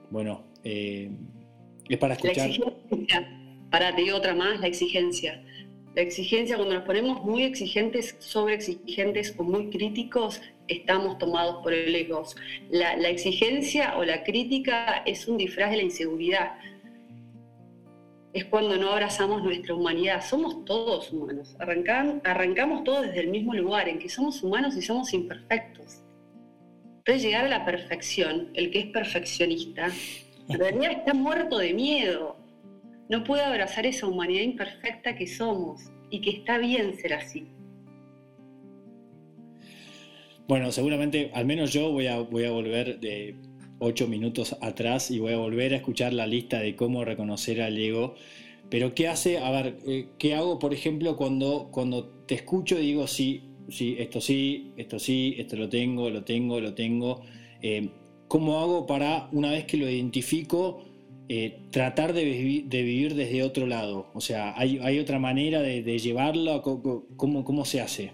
Bueno, 0.10 0.46
eh, 0.63 1.12
es 1.88 1.98
para 2.00 2.15
escuchar. 2.15 2.50
Para, 3.69 3.96
te 3.96 4.01
digo 4.01 4.17
otra 4.17 4.34
más, 4.34 4.60
la 4.60 4.65
exigencia. 4.65 5.43
La 6.00 6.03
exigencia, 6.03 6.56
cuando 6.56 6.75
nos 6.75 6.86
ponemos 6.86 7.25
muy 7.25 7.44
exigentes, 7.44 8.15
sobre 8.20 8.53
exigentes 8.53 9.36
o 9.38 9.44
muy 9.44 9.70
críticos, 9.70 10.41
estamos 10.70 11.18
tomados 11.18 11.62
por 11.62 11.74
el 11.74 11.94
ego. 11.94 12.24
La, 12.70 12.94
exigencia 13.10 13.98
o 13.98 14.06
la 14.06 14.24
crítica 14.24 15.03
es 15.06 15.27
un 15.27 15.36
disfraz 15.36 15.72
de 15.72 15.75
la 15.75 15.84
inseguridad. 15.84 16.58
Es 18.32 18.46
cuando 18.46 18.77
no 18.77 18.91
abrazamos 18.91 19.44
nuestra 19.44 19.75
humanidad. 19.75 20.24
Somos 20.25 20.63
todos 20.63 21.12
humanos. 21.12 21.58
arrancamos 21.60 22.86
todos 22.86 23.08
desde 23.08 23.20
el 23.20 23.27
mismo 23.27 23.53
lugar, 23.53 23.89
en 23.89 24.00
que 24.00 24.08
somos 24.08 24.41
humanos 24.41 24.77
y 24.77 24.82
somos 24.82 25.12
imperfectos. 25.13 26.01
Entonces 27.00 27.24
llegar 27.24 27.44
a 27.44 27.50
la 27.50 27.65
perfección, 27.65 28.51
el 28.53 28.72
que 28.72 28.79
es 28.79 28.86
perfeccionista, 28.86 29.89
en 30.48 30.60
realidad 30.60 30.91
está 30.94 31.13
muerto 31.13 31.58
de 31.58 31.74
miedo. 31.74 32.38
No 33.10 33.24
puede 33.24 33.44
abrazar 33.44 33.88
esa 33.88 34.08
humanidad 34.08 34.44
imperfecta 34.44 35.16
que 35.16 35.25
somos 35.25 35.82
y 36.12 36.22
que 36.22 36.30
está 36.30 36.60
bien 36.60 36.96
ser 36.96 37.13
así. 37.13 37.48
Bueno, 40.48 40.72
seguramente, 40.72 41.32
al 41.34 41.46
menos 41.46 41.74
yo 41.74 41.92
voy 41.92 42.08
a, 42.08 42.20
voy 42.20 42.46
a 42.46 42.51
volver 42.51 43.00
de 43.00 43.36
ocho 43.80 44.08
minutos 44.08 44.56
atrás 44.62 45.10
y 45.10 45.20
voy 45.20 45.34
a 45.34 45.38
volver 45.38 45.74
a 45.74 45.78
escuchar 45.78 46.13
la 46.13 46.28
lista 46.28 46.60
de 46.60 46.75
cómo 46.75 47.04
reconocer 47.04 47.62
al 47.62 47.78
ego. 47.78 48.16
Pero 48.70 48.94
¿qué 48.94 49.08
hace? 49.08 49.39
A 49.39 49.50
ver, 49.50 49.78
eh, 49.88 50.10
¿qué 50.20 50.36
hago, 50.36 50.60
por 50.60 50.74
ejemplo, 50.74 51.18
cuando, 51.18 51.70
cuando 51.72 52.10
te 52.28 52.36
escucho 52.36 52.80
y 52.80 52.88
digo, 52.88 53.08
sí, 53.08 53.44
sí, 53.70 53.96
esto 53.98 54.22
sí, 54.22 54.74
esto 54.78 55.00
sí, 55.00 55.36
esto 55.38 55.56
lo 55.56 55.68
tengo, 55.70 56.10
lo 56.10 56.24
tengo, 56.24 56.60
lo 56.60 56.75
tengo? 56.75 57.22
Eh, 57.62 57.89
¿Cómo 58.28 58.60
hago 58.60 58.86
para, 58.86 59.30
una 59.32 59.50
vez 59.50 59.66
que 59.66 59.78
lo 59.78 59.89
identifico, 59.89 60.88
eh, 61.29 61.62
tratar 61.71 62.12
de, 62.13 62.25
vivir 62.25 63.15
desde 63.15 63.43
otro 63.43 63.65
lado? 63.65 64.07
O 64.13 64.19
sea, 64.19 64.53
¿hay, 64.57 65.00
otra 65.00 65.19
manera 65.19 65.62
de, 65.62 65.81
de 65.81 66.00
llevarlo? 66.00 66.62
¿Cómo, 66.62 67.43
¿Cómo 67.45 67.65
se 67.65 67.79
hace? 67.79 68.12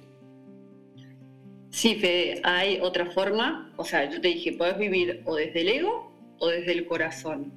Sí, 1.76 1.96
Fede, 1.96 2.40
hay 2.44 2.80
otra 2.82 3.08
forma. 3.08 3.74
O 3.76 3.84
sea, 3.84 4.10
yo 4.10 4.22
te 4.22 4.30
dije, 4.30 4.54
puedes 4.54 4.78
vivir 4.78 5.22
o 5.26 5.36
desde 5.36 5.62
el 5.62 5.70
ego 5.70 6.10
o 6.40 6.48
desde 6.48 6.72
el 6.72 6.86
corazón. 6.86 7.52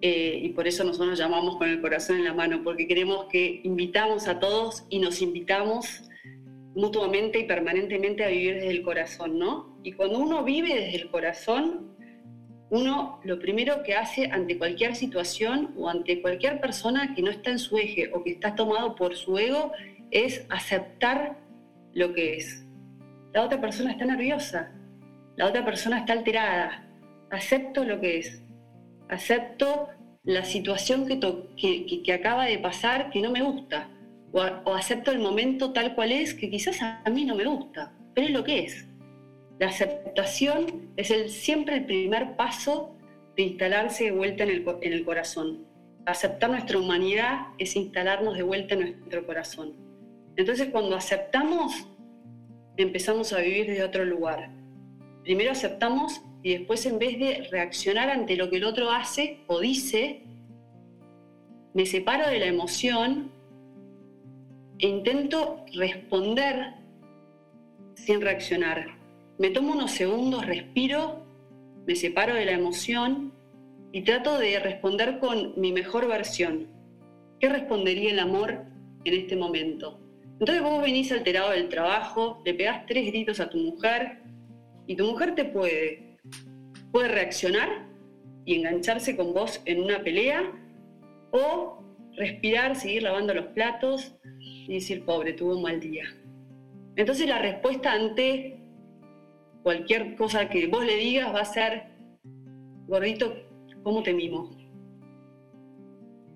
Eh, 0.00 0.40
y 0.42 0.48
por 0.50 0.66
eso 0.66 0.84
nosotros 0.84 1.10
nos 1.10 1.18
llamamos 1.18 1.56
con 1.56 1.68
el 1.68 1.80
corazón 1.80 2.16
en 2.16 2.24
la 2.24 2.34
mano, 2.34 2.62
porque 2.62 2.86
queremos 2.86 3.26
que 3.26 3.60
invitamos 3.64 4.28
a 4.28 4.38
todos 4.38 4.84
y 4.90 4.98
nos 4.98 5.22
invitamos 5.22 6.04
mutuamente 6.74 7.40
y 7.40 7.44
permanentemente 7.44 8.24
a 8.24 8.28
vivir 8.28 8.54
desde 8.54 8.70
el 8.70 8.82
corazón, 8.82 9.38
¿no? 9.38 9.78
Y 9.82 9.92
cuando 9.92 10.18
uno 10.18 10.44
vive 10.44 10.74
desde 10.74 10.96
el 10.96 11.10
corazón, 11.10 11.93
uno 12.70 13.20
lo 13.24 13.38
primero 13.38 13.82
que 13.82 13.94
hace 13.94 14.30
ante 14.30 14.58
cualquier 14.58 14.96
situación 14.96 15.74
o 15.76 15.88
ante 15.88 16.20
cualquier 16.22 16.60
persona 16.60 17.14
que 17.14 17.22
no 17.22 17.30
está 17.30 17.50
en 17.50 17.58
su 17.58 17.76
eje 17.78 18.10
o 18.12 18.22
que 18.22 18.30
está 18.30 18.54
tomado 18.54 18.94
por 18.94 19.16
su 19.16 19.38
ego 19.38 19.72
es 20.10 20.46
aceptar 20.48 21.36
lo 21.92 22.12
que 22.14 22.36
es. 22.36 22.64
La 23.32 23.42
otra 23.42 23.60
persona 23.60 23.92
está 23.92 24.04
nerviosa, 24.04 24.72
la 25.36 25.46
otra 25.46 25.64
persona 25.64 25.98
está 25.98 26.12
alterada, 26.12 26.86
acepto 27.30 27.84
lo 27.84 28.00
que 28.00 28.18
es, 28.18 28.42
acepto 29.08 29.88
la 30.22 30.44
situación 30.44 31.06
que, 31.06 32.12
acaba 32.12 32.46
de 32.46 32.58
pasar 32.58 33.10
que 33.10 33.20
no 33.20 33.30
me 33.30 33.42
gusta, 33.42 33.88
o, 34.32 34.74
acepto 34.74 35.10
el 35.10 35.18
momento 35.18 35.72
tal 35.72 35.94
cual 35.94 36.12
es 36.12 36.34
que 36.34 36.50
quizás 36.50 36.80
a 36.82 37.10
mí 37.10 37.24
no 37.24 37.34
me 37.34 37.44
gusta, 37.44 37.92
pero 38.14 38.28
es 38.28 38.32
lo 38.32 38.44
que 38.44 38.64
es. 38.64 38.86
La 39.64 39.70
aceptación 39.70 40.90
es 40.98 41.32
siempre 41.32 41.76
el 41.76 41.86
primer 41.86 42.36
paso 42.36 42.94
de 43.34 43.44
instalarse 43.44 44.04
de 44.04 44.10
vuelta 44.10 44.44
en 44.44 44.50
el, 44.50 44.64
en 44.82 44.92
el 44.92 45.06
corazón. 45.06 45.64
Aceptar 46.04 46.50
nuestra 46.50 46.78
humanidad 46.78 47.46
es 47.56 47.74
instalarnos 47.74 48.36
de 48.36 48.42
vuelta 48.42 48.74
en 48.74 48.80
nuestro 48.80 49.24
corazón. 49.24 49.72
Entonces 50.36 50.68
cuando 50.70 50.96
aceptamos 50.96 51.88
empezamos 52.76 53.32
a 53.32 53.38
vivir 53.38 53.68
desde 53.68 53.84
otro 53.84 54.04
lugar. 54.04 54.50
Primero 55.22 55.52
aceptamos 55.52 56.20
y 56.42 56.58
después 56.58 56.84
en 56.84 56.98
vez 56.98 57.18
de 57.18 57.48
reaccionar 57.50 58.10
ante 58.10 58.36
lo 58.36 58.50
que 58.50 58.58
el 58.58 58.64
otro 58.64 58.90
hace 58.90 59.44
o 59.46 59.60
dice, 59.60 60.24
me 61.72 61.86
separo 61.86 62.28
de 62.28 62.38
la 62.38 62.46
emoción 62.48 63.32
e 64.78 64.88
intento 64.88 65.64
responder 65.72 66.74
sin 67.94 68.20
reaccionar. 68.20 69.03
Me 69.36 69.50
tomo 69.50 69.72
unos 69.72 69.90
segundos, 69.90 70.46
respiro, 70.46 71.26
me 71.86 71.96
separo 71.96 72.34
de 72.34 72.44
la 72.44 72.52
emoción 72.52 73.32
y 73.90 74.02
trato 74.02 74.38
de 74.38 74.60
responder 74.60 75.18
con 75.18 75.60
mi 75.60 75.72
mejor 75.72 76.06
versión. 76.06 76.68
¿Qué 77.40 77.48
respondería 77.48 78.12
el 78.12 78.20
amor 78.20 78.64
en 79.04 79.14
este 79.14 79.34
momento? 79.34 80.00
Entonces 80.38 80.62
vos 80.62 80.80
venís 80.80 81.10
alterado 81.10 81.50
del 81.50 81.68
trabajo, 81.68 82.42
le 82.44 82.54
pegás 82.54 82.86
tres 82.86 83.06
gritos 83.06 83.40
a 83.40 83.50
tu 83.50 83.58
mujer 83.58 84.18
y 84.86 84.94
tu 84.94 85.04
mujer 85.04 85.34
te 85.34 85.44
puede, 85.44 86.16
puede 86.92 87.08
reaccionar 87.08 87.88
y 88.44 88.54
engancharse 88.54 89.16
con 89.16 89.34
vos 89.34 89.60
en 89.64 89.82
una 89.82 90.02
pelea 90.04 90.52
o 91.32 91.82
respirar, 92.16 92.76
seguir 92.76 93.02
lavando 93.02 93.34
los 93.34 93.46
platos 93.46 94.14
y 94.40 94.74
decir, 94.74 95.04
pobre, 95.04 95.32
tuvo 95.32 95.56
un 95.56 95.62
mal 95.62 95.80
día. 95.80 96.04
Entonces 96.94 97.26
la 97.26 97.40
respuesta 97.40 97.92
ante 97.92 98.63
cualquier 99.64 100.14
cosa 100.14 100.50
que 100.50 100.66
vos 100.68 100.84
le 100.84 100.96
digas 100.96 101.34
va 101.34 101.40
a 101.40 101.44
ser, 101.46 101.84
gordito, 102.86 103.34
¿cómo 103.82 104.02
te 104.02 104.12
mimo? 104.12 104.50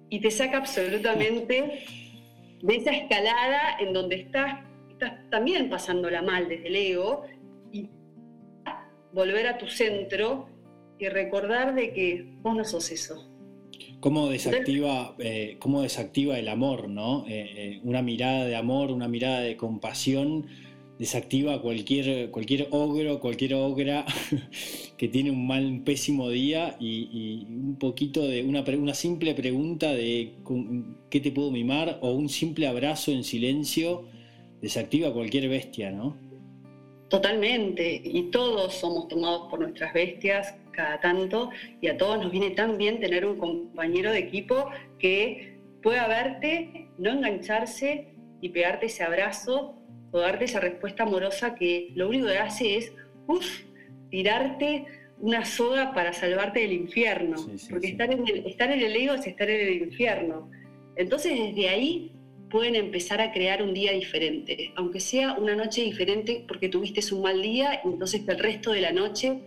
Y 0.08 0.20
te 0.20 0.30
saca 0.30 0.56
absolutamente 0.56 1.85
de 2.62 2.75
esa 2.75 2.90
escalada 2.90 3.76
en 3.80 3.92
donde 3.92 4.16
estás, 4.16 4.64
estás 4.90 5.12
también 5.30 5.68
pasándola 5.68 6.23
mal 6.23 6.49
desde 6.49 6.68
el 6.68 6.76
ego 6.76 7.25
y 7.70 7.90
volver 9.12 9.47
a 9.47 9.58
tu 9.58 9.66
centro 9.66 10.49
y 10.99 11.08
recordar 11.08 11.75
de 11.75 11.92
que 11.92 12.32
vos 12.40 12.56
no 12.56 12.64
sos 12.64 12.90
eso. 12.90 13.30
¿Cómo 14.00 14.30
desactiva, 14.30 15.14
eh, 15.18 15.56
cómo 15.58 15.82
desactiva 15.82 16.38
el 16.38 16.49
amor, 16.49 16.88
no? 16.88 17.26
Eh, 17.28 17.50
eh, 17.56 17.80
una 17.82 18.00
mirada 18.00 18.47
de 18.47 18.56
amor, 18.56 18.90
una 18.90 19.06
mirada 19.06 19.40
de 19.40 19.56
compasión 19.58 20.47
desactiva 20.98 21.62
cualquier, 21.62 22.30
cualquier 22.30 22.68
ogro, 22.70 23.20
cualquier 23.20 23.54
ogra 23.54 24.04
que 24.96 25.08
tiene 25.08 25.30
un 25.30 25.46
mal, 25.46 25.64
un 25.64 25.84
pésimo 25.84 26.28
día 26.28 26.76
y, 26.80 27.46
un 27.48 27.76
poquito 27.78 28.26
de 28.26 28.42
una, 28.42 28.64
una 28.76 28.94
simple 28.94 29.34
pregunta 29.34 29.92
de 29.92 30.34
qué 31.08 31.20
te 31.20 31.30
puedo 31.30 31.50
mimar 31.50 31.98
o 32.02 32.12
un 32.12 32.28
simple 32.28 32.66
abrazo 32.66 33.12
en 33.12 33.22
silencio 33.22 34.04
desactiva 34.60 35.12
cualquier 35.12 35.48
bestia, 35.48 35.90
¿no? 35.92 36.16
Totalmente, 37.08 38.02
y 38.04 38.24
todos 38.24 38.74
somos 38.74 39.08
tomados 39.08 39.48
por 39.48 39.60
nuestras 39.60 39.94
bestias 39.94 40.54
cada 40.72 41.00
tanto 41.00 41.50
y 41.80 41.88
a 41.88 41.96
todos 41.96 42.22
nos 42.22 42.30
viene 42.30 42.50
tan 42.50 42.76
bien 42.76 43.00
tener 43.00 43.24
un 43.24 43.38
compañero 43.38 44.12
de 44.12 44.18
equipo 44.18 44.68
que 44.98 45.58
pueda 45.82 46.06
verte, 46.06 46.90
no 46.98 47.10
engancharse 47.10 48.14
y 48.40 48.50
pegarte 48.50 48.86
ese 48.86 49.04
abrazo 49.04 49.74
o 50.10 50.18
darte 50.18 50.46
esa 50.46 50.60
respuesta 50.60 51.02
amorosa 51.02 51.54
que 51.54 51.90
lo 51.94 52.08
único 52.08 52.26
que 52.26 52.38
hace 52.38 52.76
es, 52.76 52.92
uff, 53.26 53.62
tirarte 54.10 54.86
una 55.20 55.44
soga 55.44 55.92
para 55.92 56.12
salvarte 56.12 56.60
del 56.60 56.72
infierno. 56.72 57.36
porque 57.70 57.88
Estar, 57.88 58.12
en 58.12 58.26
el, 58.26 58.46
estar 58.46 58.70
en 58.70 58.80
el 58.80 58.96
ego 58.96 59.14
es 59.14 59.26
estar 59.26 59.48
en 59.50 59.68
el 59.68 59.82
infierno. 59.82 60.50
Entonces 60.96 61.38
desde 61.38 61.68
ahí 61.68 62.12
pueden 62.50 62.76
empezar 62.76 63.20
a 63.20 63.32
crear 63.32 63.62
un 63.62 63.74
día 63.74 63.92
diferente, 63.92 64.72
aunque 64.76 65.00
sea 65.00 65.34
una 65.34 65.54
noche 65.54 65.82
diferente 65.82 66.44
porque 66.48 66.68
tuviste 66.68 67.02
un 67.14 67.22
mal 67.22 67.42
día, 67.42 67.80
entonces 67.84 68.22
que 68.22 68.32
el 68.32 68.38
resto 68.38 68.72
de 68.72 68.80
la 68.80 68.92
noche 68.92 69.42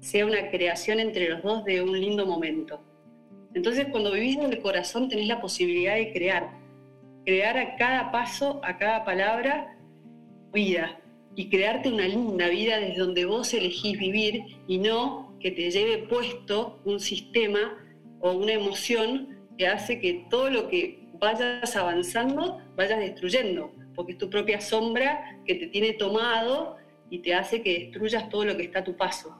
sea 0.00 0.26
una 0.26 0.50
creación 0.50 1.00
entre 1.00 1.28
los 1.30 1.42
dos 1.42 1.64
de 1.64 1.82
un 1.82 1.98
lindo 1.98 2.26
momento. 2.26 2.80
Entonces 3.54 3.86
cuando 3.90 4.12
vivís 4.12 4.36
en 4.36 4.52
el 4.52 4.60
corazón 4.60 5.08
tenés 5.08 5.26
la 5.26 5.40
posibilidad 5.40 5.94
de 5.94 6.12
crear, 6.12 6.50
crear 7.24 7.56
a 7.56 7.76
cada 7.76 8.12
paso, 8.12 8.60
a 8.62 8.76
cada 8.76 9.04
palabra, 9.04 9.75
vida 10.52 11.00
y 11.34 11.48
crearte 11.50 11.90
una 11.90 12.08
linda 12.08 12.48
vida 12.48 12.78
desde 12.78 12.98
donde 12.98 13.24
vos 13.24 13.52
elegís 13.52 13.98
vivir 13.98 14.42
y 14.66 14.78
no 14.78 15.36
que 15.40 15.50
te 15.50 15.70
lleve 15.70 15.98
puesto 16.08 16.80
un 16.84 16.98
sistema 16.98 17.78
o 18.20 18.32
una 18.32 18.52
emoción 18.52 19.36
que 19.58 19.66
hace 19.66 20.00
que 20.00 20.26
todo 20.30 20.50
lo 20.50 20.68
que 20.68 21.06
vayas 21.20 21.76
avanzando 21.76 22.60
vayas 22.74 23.00
destruyendo, 23.00 23.72
porque 23.94 24.12
es 24.12 24.18
tu 24.18 24.30
propia 24.30 24.60
sombra 24.60 25.38
que 25.44 25.54
te 25.54 25.66
tiene 25.66 25.92
tomado 25.92 26.76
y 27.10 27.20
te 27.20 27.34
hace 27.34 27.62
que 27.62 27.78
destruyas 27.80 28.28
todo 28.28 28.44
lo 28.44 28.56
que 28.56 28.64
está 28.64 28.80
a 28.80 28.84
tu 28.84 28.96
paso. 28.96 29.34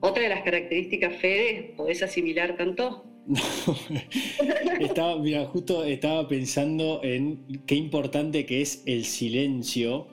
Otra 0.00 0.22
de 0.22 0.28
las 0.30 0.42
características, 0.42 1.16
Fede, 1.16 1.74
podés 1.76 2.02
asimilar 2.02 2.56
tanto, 2.56 3.04
estaba, 4.80 5.18
mira, 5.18 5.46
justo 5.46 5.84
estaba 5.84 6.26
pensando 6.28 7.00
en 7.02 7.62
qué 7.66 7.74
importante 7.74 8.46
que 8.46 8.60
es 8.60 8.82
el 8.86 9.04
silencio 9.04 10.08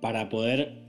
para 0.00 0.28
poder, 0.28 0.82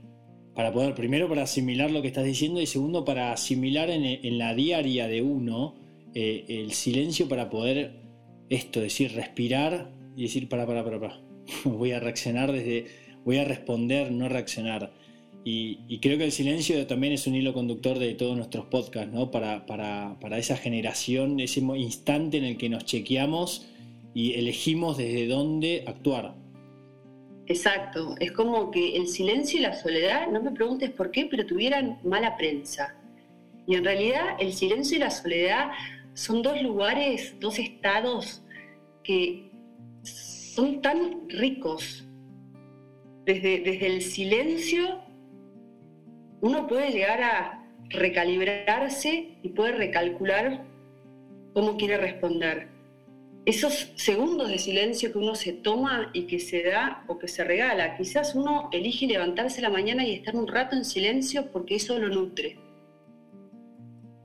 para 0.54 0.72
poder, 0.72 0.94
primero 0.94 1.28
para 1.28 1.42
asimilar 1.42 1.90
lo 1.90 2.02
que 2.02 2.08
estás 2.08 2.24
diciendo 2.24 2.60
y 2.60 2.66
segundo 2.66 3.04
para 3.04 3.32
asimilar 3.32 3.90
en, 3.90 4.38
la 4.38 4.54
diaria 4.54 5.08
de 5.08 5.22
uno 5.22 5.74
eh, 6.14 6.44
el 6.48 6.72
silencio 6.72 7.28
para 7.28 7.50
poder 7.50 8.00
esto, 8.48 8.80
decir, 8.80 9.12
respirar 9.12 9.92
y 10.16 10.22
decir, 10.22 10.48
para, 10.48 10.66
para, 10.66 10.84
para, 10.84 11.00
para. 11.00 11.20
Voy 11.64 11.92
a 11.92 12.00
reaccionar 12.00 12.52
desde, 12.52 12.86
voy 13.24 13.38
a 13.38 13.44
responder, 13.44 14.10
no 14.10 14.28
reaccionar. 14.28 14.92
Y, 15.44 15.98
creo 16.00 16.18
que 16.18 16.24
el 16.24 16.32
silencio 16.32 16.86
también 16.86 17.14
es 17.14 17.26
un 17.26 17.34
hilo 17.34 17.54
conductor 17.54 17.98
de 17.98 18.12
todos 18.14 18.36
nuestros 18.36 18.66
podcasts, 18.66 19.12
¿no? 19.12 19.30
Para, 19.30 19.64
para, 19.66 20.38
esa 20.38 20.56
generación, 20.56 21.40
ese 21.40 21.60
instante 21.60 22.36
en 22.36 22.44
el 22.44 22.58
que 22.58 22.68
nos 22.68 22.84
chequeamos 22.84 23.66
y 24.12 24.34
elegimos 24.34 24.98
desde 24.98 25.26
dónde 25.26 25.84
actuar. 25.86 26.34
Exacto, 27.46 28.14
es 28.20 28.32
como 28.32 28.70
que 28.70 28.96
el 28.96 29.06
silencio 29.06 29.58
y 29.58 29.62
la 29.62 29.74
soledad, 29.74 30.28
no 30.28 30.42
me 30.42 30.50
preguntes 30.50 30.90
por 30.90 31.10
qué, 31.10 31.26
pero 31.30 31.46
tuvieran 31.46 31.98
mala 32.04 32.36
prensa. 32.36 32.94
Y 33.66 33.74
en 33.76 33.84
realidad 33.84 34.36
el 34.38 34.52
silencio 34.52 34.98
y 34.98 35.00
la 35.00 35.10
soledad 35.10 35.70
son 36.12 36.42
dos 36.42 36.60
lugares, 36.60 37.34
dos 37.40 37.58
estados 37.58 38.42
que 39.02 39.50
son 40.02 40.82
tan 40.82 41.28
ricos. 41.30 42.04
Desde, 43.24 43.60
desde 43.60 43.86
el 43.86 44.02
silencio 44.02 45.07
uno 46.40 46.66
puede 46.66 46.90
llegar 46.90 47.22
a 47.22 47.64
recalibrarse 47.90 49.38
y 49.42 49.48
puede 49.50 49.72
recalcular 49.72 50.64
cómo 51.54 51.76
quiere 51.76 51.96
responder. 51.96 52.68
Esos 53.44 53.92
segundos 53.96 54.50
de 54.50 54.58
silencio 54.58 55.10
que 55.10 55.18
uno 55.18 55.34
se 55.34 55.54
toma 55.54 56.10
y 56.12 56.24
que 56.24 56.38
se 56.38 56.62
da 56.62 57.04
o 57.08 57.18
que 57.18 57.28
se 57.28 57.44
regala, 57.44 57.96
quizás 57.96 58.34
uno 58.34 58.68
elige 58.72 59.06
levantarse 59.06 59.62
la 59.62 59.70
mañana 59.70 60.06
y 60.06 60.12
estar 60.12 60.36
un 60.36 60.46
rato 60.46 60.76
en 60.76 60.84
silencio 60.84 61.50
porque 61.50 61.76
eso 61.76 61.98
lo 61.98 62.08
nutre. 62.08 62.58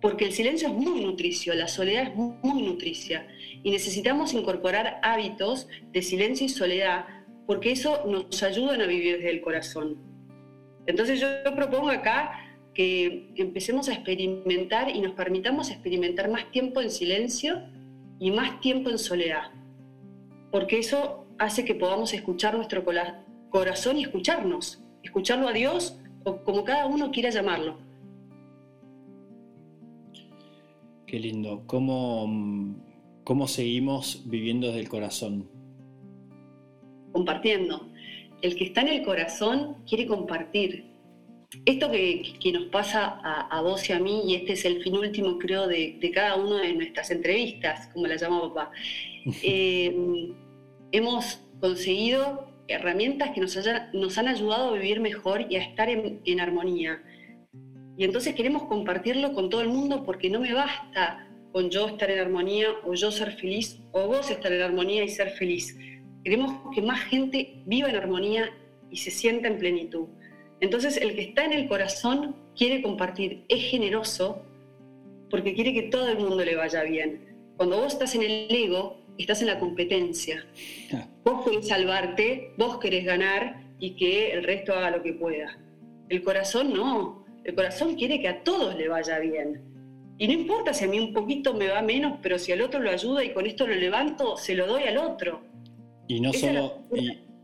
Porque 0.01 0.25
el 0.25 0.34
silencio 0.34 0.67
es 0.67 0.74
muy 0.74 1.01
nutricio, 1.01 1.53
la 1.53 1.70
soledad 1.70 2.08
es 2.08 2.15
muy, 2.15 2.63
nutricia 2.63 3.25
y 3.63 3.72
necesitamos 3.72 4.34
incorporar 4.34 5.00
hábitos 5.01 5.70
de 5.93 6.01
silencio 6.01 6.46
y 6.46 6.50
soledad 6.50 7.05
porque 7.48 7.72
eso 7.72 8.03
nos 8.05 8.43
ayuda 8.43 8.74
a 8.74 8.88
vivir 8.88 9.17
desde 9.17 9.29
el 9.29 9.41
corazón. 9.41 10.12
Entonces 10.86 11.20
yo, 11.20 11.28
propongo 11.56 11.90
acá 11.90 12.40
que 12.74 13.32
empecemos 13.36 13.88
a 13.88 13.94
experimentar 13.94 14.90
y 14.90 15.00
nos 15.00 15.13
permitamos 15.13 15.70
experimentar 15.70 16.30
más 16.30 16.52
tiempo 16.52 16.82
en 16.82 16.90
silencio 16.90 17.62
y 18.20 18.32
más 18.32 18.60
tiempo 18.62 18.90
en 18.90 18.98
soledad, 18.98 19.52
porque 20.52 20.80
eso 20.80 21.25
hace 21.38 21.66
que 21.66 21.75
podamos 21.75 22.13
escuchar 22.13 22.56
nuestro 22.56 22.84
corazón 23.50 23.98
y 23.98 24.04
escucharnos, 24.04 24.84
escucharlo 25.04 25.48
a 25.48 25.54
Dios 25.54 26.00
o 26.24 26.38
como 26.44 26.63
cada 26.63 26.88
uno 26.88 27.12
quiera 27.12 27.30
llamarlo. 27.30 27.78
Qué 31.06 31.20
lindo. 31.20 31.63
¿Cómo, 31.68 32.75
cómo 33.24 33.48
seguimos 33.48 34.24
viviendo 34.25 34.68
desde 34.68 34.80
el 34.80 34.90
corazón? 34.90 35.48
Compartiendo 37.12 37.93
el 38.44 38.58
que 38.58 38.66
está 38.66 38.82
en 38.82 38.90
el 38.90 39.04
corazón 39.04 39.78
quiere 39.88 40.06
compartir. 40.06 40.86
Esto 41.66 41.90
que, 41.90 42.52
nos 42.52 42.66
pasa 42.66 43.20
a, 43.24 43.62
vos 43.62 43.90
y 43.90 43.94
a 43.94 44.00
mí, 44.00 44.24
y 44.28 44.36
este 44.36 44.54
es 44.54 44.66
el 44.66 44.84
fin 44.84 44.98
último, 44.98 45.38
creo, 45.40 45.68
de, 45.68 46.12
cada 46.14 46.36
una 46.36 46.62
de 46.62 46.74
nuestras 46.74 47.10
entrevistas, 47.12 47.88
como 47.94 48.06
la 48.06 48.18
llama 48.18 48.42
papá, 48.42 48.72
eh, 49.44 49.96
hemos 50.92 51.40
conseguido 51.62 52.48
herramientas 52.68 53.32
que 53.32 53.40
nos, 53.40 53.58
nos, 53.94 54.18
han 54.18 54.28
ayudado 54.28 54.70
a 54.70 54.74
vivir 54.74 55.00
mejor 55.00 55.46
y 55.50 55.56
a 55.56 55.62
estar 55.62 55.90
en, 55.90 56.20
en 56.26 56.40
armonía. 56.42 57.02
Y 57.98 58.04
entonces 58.04 58.36
queremos 58.36 58.64
compartirlo 58.64 59.34
con 59.34 59.50
todo 59.50 59.62
el 59.62 59.70
mundo 59.70 60.04
porque 60.04 60.30
no 60.30 60.41
me 60.41 60.54
basta 60.54 61.30
con 61.54 61.70
yo 61.70 61.88
estar 61.88 62.10
en 62.12 62.20
armonía 62.20 62.67
o 62.84 62.94
yo 62.96 63.12
ser 63.12 63.32
feliz 63.34 63.80
o 63.91 64.08
vos 64.08 64.32
estar 64.32 64.52
en 64.52 64.63
armonía 64.63 65.04
y 65.04 65.10
ser 65.10 65.30
feliz 65.30 65.78
Queremos 66.24 66.74
que 66.74 66.82
más 66.82 67.02
gente 67.02 67.62
viva 67.66 67.90
en 67.90 67.96
armonía 67.96 68.50
y 68.90 68.98
se 68.98 69.12
sienta 69.12 69.48
en 69.48 69.58
plenitud. 69.58 70.08
Entonces 70.62 70.98
el 70.98 71.16
que 71.16 71.22
está 71.22 71.46
en 71.46 71.54
el 71.54 71.68
corazón 71.68 72.36
quiere 72.56 72.82
compartir, 72.82 73.44
es 73.50 73.70
generoso 73.70 74.44
porque 75.30 75.54
quiere 75.54 75.74
que 75.74 75.84
todo 75.84 76.08
el 76.10 76.20
mundo 76.20 76.46
le 76.46 76.56
vaya 76.56 76.84
bien. 76.84 77.20
Cuando 77.58 77.78
vos 77.78 77.94
estás 77.94 78.16
en 78.16 78.24
el 78.24 78.48
ego, 78.50 78.98
estás 79.18 79.42
en 79.42 79.48
la 79.48 79.60
competencia. 79.60 80.46
Ah. 80.94 81.08
Vos 81.24 81.44
querés 81.44 81.68
salvarte, 81.68 82.54
vos 82.58 82.78
querés 82.78 83.04
ganar 83.06 83.62
y 83.80 83.96
que 83.96 84.32
el 84.32 84.44
resto 84.44 84.74
haga 84.74 84.92
lo 84.92 85.04
que 85.04 85.14
pueda. 85.14 85.58
El 86.10 86.24
corazón 86.24 86.74
no, 86.74 87.26
el 87.44 87.56
corazón 87.56 87.96
quiere 87.96 88.22
que 88.22 88.28
a 88.28 88.44
todos 88.44 88.76
le 88.76 88.88
vaya 88.88 89.20
bien. 89.20 89.62
Y 90.18 90.28
no 90.28 90.34
importa 90.34 90.74
si 90.74 90.86
a 90.86 90.88
mí 90.88 91.00
un 91.00 91.14
poquito 91.14 91.54
me 91.54 91.68
va 91.68 91.82
menos, 91.82 92.20
pero 92.22 92.38
si 92.38 92.52
al 92.52 92.62
otro 92.62 92.80
lo 92.80 92.92
ayuda 92.92 93.24
y 93.24 93.34
con 93.34 93.46
esto 93.46 93.68
lo 93.68 93.76
levanto, 93.76 94.38
se 94.38 94.56
lo 94.56 94.68
doy 94.68 94.84
al 94.84 94.98
otro. 94.98 95.42
Y 96.08 96.20
no 96.20 96.34
solo, 96.34 96.80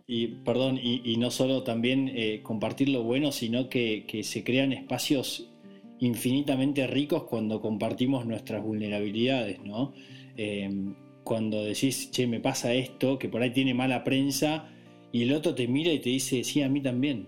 y, 0.08 0.28
perdón, 0.28 0.80
y, 0.82 1.16
no 1.18 1.32
solo 1.32 1.64
también 1.64 2.12
eh, 2.14 2.42
compartir 2.44 2.90
lo 2.90 3.04
bueno, 3.04 3.32
sino 3.32 3.70
que, 3.70 4.22
se 4.24 4.44
crean 4.44 4.74
espacios 4.74 5.52
infinitamente 6.00 6.88
ricos 6.88 7.24
cuando 7.24 7.62
compartimos 7.62 8.26
nuestras 8.26 8.64
vulnerabilidades, 8.64 9.62
¿no? 9.64 9.94
Em, 10.38 10.96
cuando 11.24 11.64
decís, 11.64 12.10
che, 12.12 12.26
me 12.26 12.40
pasa 12.40 12.74
esto, 12.74 13.20
que 13.20 13.30
por 13.30 13.42
ahí 13.42 13.52
tiene 13.52 13.74
mala 13.74 14.04
prensa, 14.04 14.70
y 15.12 15.24
el 15.24 15.34
otro 15.34 15.56
te 15.56 15.68
mira 15.68 15.92
y 15.92 16.00
te 16.00 16.10
dice, 16.10 16.44
sí, 16.44 16.62
a 16.62 16.70
mí 16.70 16.82
también. 16.82 17.28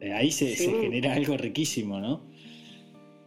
Eh, 0.00 0.12
ahí 0.12 0.30
se, 0.30 0.54
se 0.56 0.70
genera 0.70 1.14
algo 1.14 1.36
riquísimo, 1.36 1.98
¿no? 2.00 2.22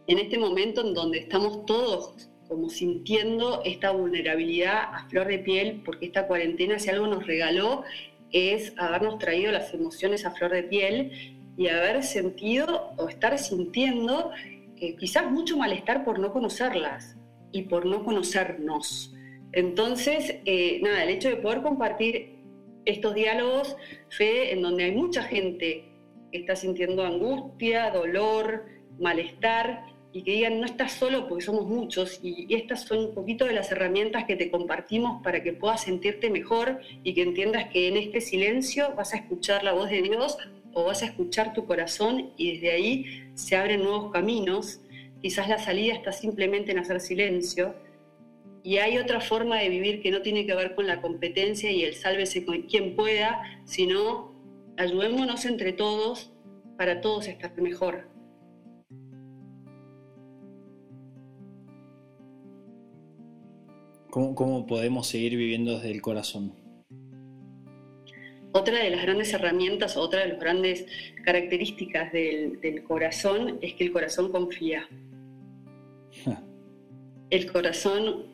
En 0.06 0.18
este 0.18 0.38
momento 0.38 0.86
en 0.86 0.94
donde 0.94 1.18
estamos 1.18 1.64
todos 1.66 2.29
como 2.50 2.68
sintiendo 2.68 3.62
esta 3.64 3.92
vulnerabilidad 3.92 4.92
a 4.92 5.06
flor 5.08 5.28
de 5.28 5.38
piel, 5.38 5.82
porque 5.84 6.06
esta 6.06 6.26
cuarentena 6.26 6.80
si 6.80 6.90
algo 6.90 7.06
nos 7.06 7.24
regaló 7.24 7.84
es 8.32 8.74
habernos 8.76 9.20
traído 9.20 9.52
las 9.52 9.72
emociones 9.72 10.26
a 10.26 10.32
flor 10.32 10.50
de 10.50 10.64
piel 10.64 11.36
y 11.56 11.68
haber 11.68 12.02
sentido 12.02 12.90
o 12.96 13.08
estar 13.08 13.38
sintiendo 13.38 14.32
eh, 14.78 14.96
quizás 14.96 15.30
mucho 15.30 15.56
malestar 15.56 16.04
por 16.04 16.18
no 16.18 16.32
conocerlas 16.32 17.16
y 17.52 17.62
por 17.62 17.86
no 17.86 18.04
conocernos. 18.04 19.14
Entonces, 19.52 20.40
eh, 20.44 20.80
nada, 20.82 21.04
el 21.04 21.10
hecho 21.10 21.28
de 21.28 21.36
poder 21.36 21.62
compartir 21.62 22.40
estos 22.84 23.14
diálogos, 23.14 23.76
fe, 24.08 24.52
en 24.52 24.62
donde 24.62 24.84
hay 24.84 24.92
mucha 24.92 25.22
gente 25.22 25.84
que 26.32 26.38
está 26.38 26.56
sintiendo 26.56 27.04
angustia, 27.04 27.92
dolor, 27.92 28.64
malestar, 28.98 29.84
y 30.12 30.22
que 30.22 30.32
digan 30.32 30.60
no 30.60 30.66
estás 30.66 30.92
solo 30.92 31.28
porque 31.28 31.44
somos 31.44 31.66
muchos 31.66 32.18
y 32.22 32.52
estas 32.54 32.82
son 32.82 32.98
un 32.98 33.14
poquito 33.14 33.44
de 33.44 33.52
las 33.52 33.70
herramientas 33.70 34.24
que 34.24 34.36
te 34.36 34.50
compartimos 34.50 35.22
para 35.22 35.42
que 35.42 35.52
puedas 35.52 35.82
sentirte 35.82 36.30
mejor 36.30 36.80
y 37.04 37.14
que 37.14 37.22
entiendas 37.22 37.68
que 37.70 37.88
en 37.88 37.96
este 37.96 38.20
silencio 38.20 38.94
vas 38.96 39.14
a 39.14 39.18
escuchar 39.18 39.62
la 39.62 39.72
voz 39.72 39.90
de 39.90 40.02
Dios 40.02 40.36
o 40.72 40.84
vas 40.84 41.02
a 41.02 41.06
escuchar 41.06 41.52
tu 41.52 41.66
corazón 41.66 42.32
y 42.36 42.52
desde 42.54 42.70
ahí 42.72 43.04
se 43.34 43.56
abren 43.56 43.82
nuevos 43.82 44.12
caminos. 44.12 44.80
Quizás 45.22 45.48
la 45.48 45.58
salida 45.58 45.94
está 45.94 46.12
simplemente 46.12 46.72
en 46.72 46.78
hacer 46.78 47.00
silencio 47.00 47.74
y 48.62 48.78
hay 48.78 48.98
otra 48.98 49.20
forma 49.20 49.58
de 49.58 49.68
vivir 49.68 50.02
que 50.02 50.10
no 50.10 50.22
tiene 50.22 50.46
que 50.46 50.54
ver 50.54 50.74
con 50.74 50.86
la 50.86 51.00
competencia 51.00 51.70
y 51.70 51.82
el 51.82 51.94
sálvese 51.94 52.44
con 52.44 52.62
quien 52.62 52.94
pueda, 52.94 53.42
sino 53.64 54.34
ayudémonos 54.76 55.44
entre 55.44 55.72
todos 55.72 56.32
para 56.76 57.00
todos 57.00 57.28
estar 57.28 57.52
mejor. 57.60 58.09
¿Cómo, 64.10 64.66
podemos 64.66 65.06
seguir 65.06 65.36
viviendo 65.36 65.76
desde 65.76 65.92
el 65.92 66.02
corazón? 66.02 66.52
Otra 68.52 68.82
de 68.82 68.90
las 68.90 69.02
grandes 69.02 69.32
herramientas, 69.32 69.96
otra 69.96 70.22
de 70.22 70.28
las 70.30 70.40
grandes 70.40 70.84
características 71.24 72.12
del, 72.12 72.82
corazón 72.88 73.58
es 73.62 73.74
que 73.74 73.84
el 73.84 73.92
corazón 73.92 74.32
confía. 74.32 74.88
el 77.30 77.52
corazón 77.52 78.26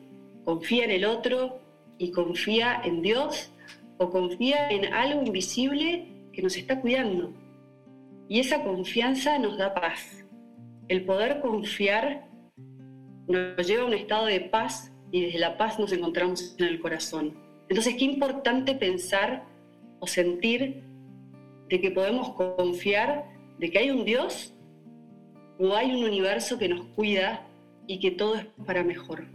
confía 0.43 0.85
en 0.85 0.91
el 0.91 1.05
otro 1.05 1.59
y 1.99 2.09
confía 2.09 2.81
en 2.83 3.03
Dios 3.03 3.51
o 3.99 4.09
confía 4.09 4.69
en 4.69 4.91
algo 4.91 5.21
invisible 5.23 6.07
que 6.33 6.41
nos 6.41 6.57
está 6.57 6.81
cuidando. 6.81 7.31
Y 8.27 8.39
esa 8.39 8.63
confianza 8.63 9.37
nos 9.37 9.59
da 9.59 9.75
paz. 9.75 10.25
El 10.87 11.05
poder 11.05 11.39
confiar 11.39 12.27
nos 13.27 13.67
lleva 13.67 13.83
a 13.83 13.85
un 13.85 13.93
estado 13.93 14.25
de 14.25 14.41
paz 14.41 14.91
y 15.11 15.21
desde 15.21 15.39
la 15.39 15.57
paz 15.57 15.79
nos 15.79 15.91
encontramos 15.91 16.55
en 16.57 16.65
el 16.65 16.79
corazón. 16.79 17.33
Entonces, 17.69 17.95
qué 17.95 18.05
importante 18.05 18.75
pensar 18.75 19.45
o 19.99 20.07
sentir 20.07 20.83
de 21.69 21.81
que 21.81 21.91
podemos 21.91 22.29
confiar 22.33 23.25
de 23.59 23.71
que 23.71 23.79
hay 23.79 23.91
un 23.91 24.05
Dios 24.05 24.53
o 25.59 25.75
hay 25.75 25.91
un 25.91 26.03
universo 26.03 26.57
que 26.57 26.69
nos 26.69 26.85
cuida 26.95 27.47
y 27.87 27.99
que 27.99 28.11
todo 28.11 28.35
es 28.35 28.45
para 28.65 28.83
mejor. 28.83 29.25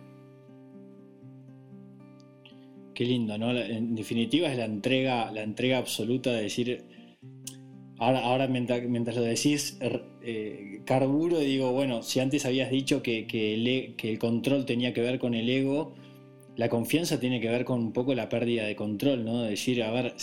qué 2.94 3.04
lindo, 3.04 3.38
¿no? 3.38 3.56
En 3.56 3.94
definitiva 3.94 4.48
es 4.48 4.56
la 4.56 4.64
entrega, 4.64 5.30
la 5.32 5.42
entrega 5.42 5.78
absoluta 5.78 6.32
de 6.32 6.42
decir, 6.42 6.84
ahora, 8.02 8.20
ahora 8.20 8.46
mientras, 8.48 9.16
lo 9.16 9.22
decís, 9.22 9.78
eh, 10.22 10.80
carburo 10.84 11.40
y 11.40 11.46
digo, 11.46 11.72
bueno, 11.72 12.02
si 12.02 12.20
antes 12.20 12.44
habías 12.44 12.70
dicho 12.70 13.02
que, 13.02 13.26
que, 13.26 13.54
el, 13.54 13.66
e, 13.68 13.94
que 13.96 14.10
el 14.10 14.18
control 14.18 14.66
tenía 14.66 14.92
que 14.92 15.00
ver 15.00 15.18
con 15.18 15.34
el 15.34 15.48
ego, 15.48 15.94
la 16.56 16.68
confianza 16.68 17.20
tiene 17.20 17.40
que 17.40 17.48
ver 17.48 17.64
con 17.64 17.80
un 17.80 17.92
poco 17.92 18.14
la 18.14 18.28
pérdida 18.28 18.64
de 18.64 18.76
control, 18.76 19.24
¿no? 19.24 19.42
De 19.42 19.50
decir, 19.50 19.82
a 19.82 19.90
ver, 19.90 20.14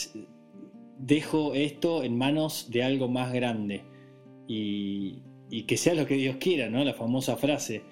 dejo 0.98 1.54
esto 1.56 2.04
en 2.04 2.18
manos 2.18 2.70
de 2.70 2.84
algo 2.84 3.08
más 3.08 3.34
grande 3.34 3.84
y, 4.48 5.20
y 5.50 5.64
que 5.64 5.78
sea 5.78 5.94
lo 5.94 6.06
que 6.06 6.16
Dios 6.16 6.36
quiera, 6.38 6.70
¿no? 6.70 6.84
La 6.84 6.94
famosa 6.94 7.38
frase. 7.38 7.84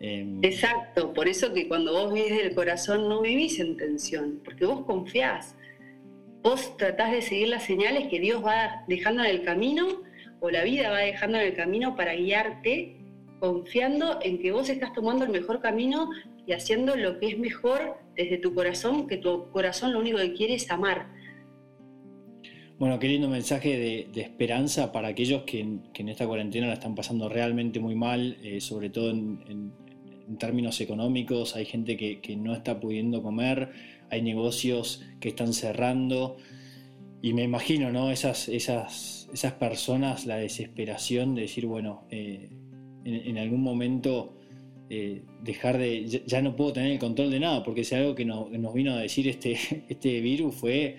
Em, 0.00 0.42
Exacto, 0.42 1.12
por 1.12 1.28
eso 1.28 1.52
que 1.52 1.68
cuando 1.68 1.92
vos 1.92 2.12
vivís 2.12 2.36
del 2.36 2.54
corazón 2.54 3.08
no 3.08 3.20
vivís 3.20 3.60
en 3.60 3.76
tensión, 3.76 4.40
porque 4.44 4.66
vos 4.66 4.84
confiás. 4.84 5.54
Vos 6.42 6.76
tratás 6.76 7.12
de 7.12 7.22
seguir 7.22 7.48
las 7.48 7.64
señales 7.64 8.08
que 8.08 8.18
Dios 8.18 8.44
va 8.44 8.84
dejando 8.88 9.22
en 9.22 9.30
el 9.30 9.42
camino 9.42 10.02
o 10.40 10.50
la 10.50 10.64
vida 10.64 10.90
va 10.90 10.98
dejando 10.98 11.38
en 11.38 11.48
el 11.48 11.54
camino 11.54 11.94
para 11.96 12.14
guiarte, 12.14 12.96
confiando 13.38 14.18
en 14.22 14.38
que 14.38 14.52
vos 14.52 14.68
estás 14.68 14.92
tomando 14.92 15.24
el 15.24 15.30
mejor 15.30 15.60
camino 15.60 16.10
y 16.46 16.52
haciendo 16.52 16.96
lo 16.96 17.18
que 17.18 17.28
es 17.28 17.38
mejor 17.38 17.98
desde 18.16 18.38
tu 18.38 18.54
corazón, 18.54 19.06
que 19.06 19.18
tu 19.18 19.50
corazón 19.50 19.92
lo 19.92 20.00
único 20.00 20.18
que 20.18 20.32
quiere 20.32 20.54
es 20.54 20.70
amar. 20.70 21.08
Bueno, 22.80 22.98
qué 22.98 23.08
lindo 23.08 23.28
mensaje 23.28 24.08
de, 24.10 24.22
esperanza 24.22 24.90
para 24.90 25.08
aquellos 25.08 25.42
que 25.42 25.60
en, 25.60 26.08
esta 26.08 26.26
cuarentena 26.26 26.66
la 26.66 26.72
están 26.72 26.94
pasando 26.94 27.28
realmente 27.28 27.78
muy 27.78 27.94
mal, 27.94 28.38
eh, 28.42 28.58
sobre 28.62 28.88
todo 28.88 29.10
en, 29.10 29.72
términos 30.38 30.80
económicos. 30.80 31.56
Hay 31.56 31.66
gente 31.66 31.96
que, 31.98 32.36
no 32.36 32.54
está 32.54 32.80
pudiendo 32.80 33.22
comer, 33.22 33.70
hay 34.10 34.22
negocios 34.22 35.02
que 35.20 35.30
están 35.30 35.52
cerrando. 35.52 36.36
Y 37.22 37.32
me 37.32 37.42
imagino, 37.42 37.92
¿no? 37.92 38.10
Esas, 38.10 38.48
esas, 38.48 39.28
esas 39.32 39.52
personas, 39.54 40.26
la 40.26 40.36
desesperación 40.36 41.34
de 41.34 41.42
decir, 41.42 41.66
bueno, 41.66 42.04
eh, 42.10 42.48
en, 43.04 43.38
algún 43.38 43.62
momento 43.62 44.36
eh, 44.88 45.22
dejar 45.42 45.78
de. 45.78 46.22
Ya, 46.26 46.42
no 46.42 46.56
puedo 46.56 46.72
tener 46.72 46.92
el 46.92 46.98
control 46.98 47.30
de 47.30 47.40
nada, 47.40 47.62
porque 47.62 47.84
si 47.84 47.94
algo 47.94 48.14
que 48.14 48.24
nos 48.24 48.74
vino 48.74 48.94
a 48.94 48.98
decir 48.98 49.28
este, 49.28 49.56
este 49.88 50.20
virus 50.20 50.54
fue 50.54 50.96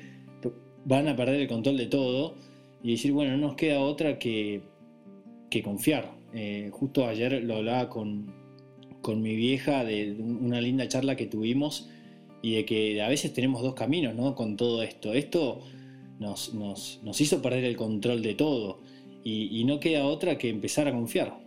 van 0.86 1.08
a 1.08 1.16
perder 1.16 1.42
el 1.42 1.48
control 1.48 1.78
de 1.78 1.86
todo 1.88 2.36
y 2.84 2.92
decir, 2.92 3.12
bueno, 3.12 3.38
no 3.38 3.48
nos 3.48 3.56
queda 3.56 3.80
otra 3.80 4.18
que, 4.18 4.62
que 5.50 5.62
confiar. 5.62 6.12
Eh, 6.34 6.70
justo 6.72 7.06
ayer 7.06 7.44
lo 7.44 7.58
hablaba 7.58 7.90
con, 7.90 8.34
con, 9.02 9.22
mi 9.22 9.36
vieja 9.36 9.84
de 9.84 10.14
una 10.14 10.62
linda 10.62 10.88
charla 10.88 11.16
que 11.16 11.28
tuvimos 11.28 11.90
y 12.42 12.56
de 12.56 12.66
que 12.66 13.02
a 13.02 13.08
veces 13.08 13.34
tenemos 13.34 13.62
dos 13.62 13.76
caminos 13.76 14.16
¿no? 14.16 14.36
con 14.36 14.58
todo 14.58 14.84
esto. 14.84 15.14
Esto 15.14 15.62
nos, 16.20 16.54
nos, 16.54 17.00
nos 17.04 17.22
hizo 17.22 17.42
perder 17.42 17.66
el 17.66 17.78
control 17.78 18.22
de 18.22 18.36
todo 18.36 18.80
y, 19.24 19.64
no 19.66 19.80
queda 19.80 20.06
otra 20.06 20.38
que 20.38 20.50
empezar 20.50 20.88
a 20.88 20.92
confiar. 20.92 21.38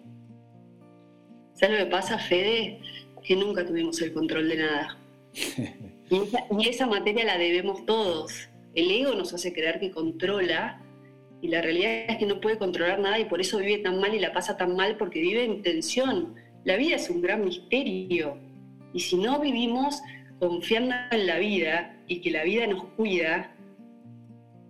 ¿Sabes 1.55 1.79
lo 1.79 1.85
que 1.85 1.91
pasa, 1.91 2.19
Fede? 2.19 2.81
Que 3.25 3.35
nunca 3.35 3.67
tuvimos 3.67 4.01
el 4.03 4.13
control 4.13 4.49
de 4.49 4.57
nada. 4.57 4.99
y 6.59 6.69
esa 6.69 6.87
materia 6.87 7.25
la 7.25 7.39
debemos 7.39 7.85
todos 7.85 8.49
el 8.75 8.91
ego 8.91 9.15
nos 9.15 9.33
hace 9.33 9.53
creer 9.53 9.79
que 9.79 9.91
controla 9.91 10.81
y 11.41 11.49
la 11.49 11.63
realidad 11.63 12.07
es 12.09 12.17
que 12.19 12.27
no 12.27 12.41
puede 12.41 12.59
controlar 12.59 12.99
nada 12.99 13.19
y 13.19 13.27
por 13.27 13.41
eso 13.41 13.59
vive 13.59 13.79
tan 13.79 14.01
mal 14.01 14.15
y 14.15 14.19
la 14.19 14.33
pasa 14.33 14.57
tan 14.57 14.75
mal 14.75 14.97
porque 14.97 15.21
vive 15.21 15.45
en 15.45 15.63
tensión. 15.63 16.35
La 16.65 16.77
vida 16.77 16.97
es 16.97 17.09
un 17.11 17.21
gran 17.21 17.45
misterio 17.45 18.37
y 18.93 19.01
si 19.01 19.17
no 19.17 19.39
vivimos 19.41 20.01
confiando 20.39 20.95
en 21.11 21.27
la 21.27 21.39
vida 21.39 21.97
y 22.07 22.21
que 22.21 22.31
la 22.31 22.45
vida 22.45 22.67
nos 22.67 22.85
cuida, 22.97 23.55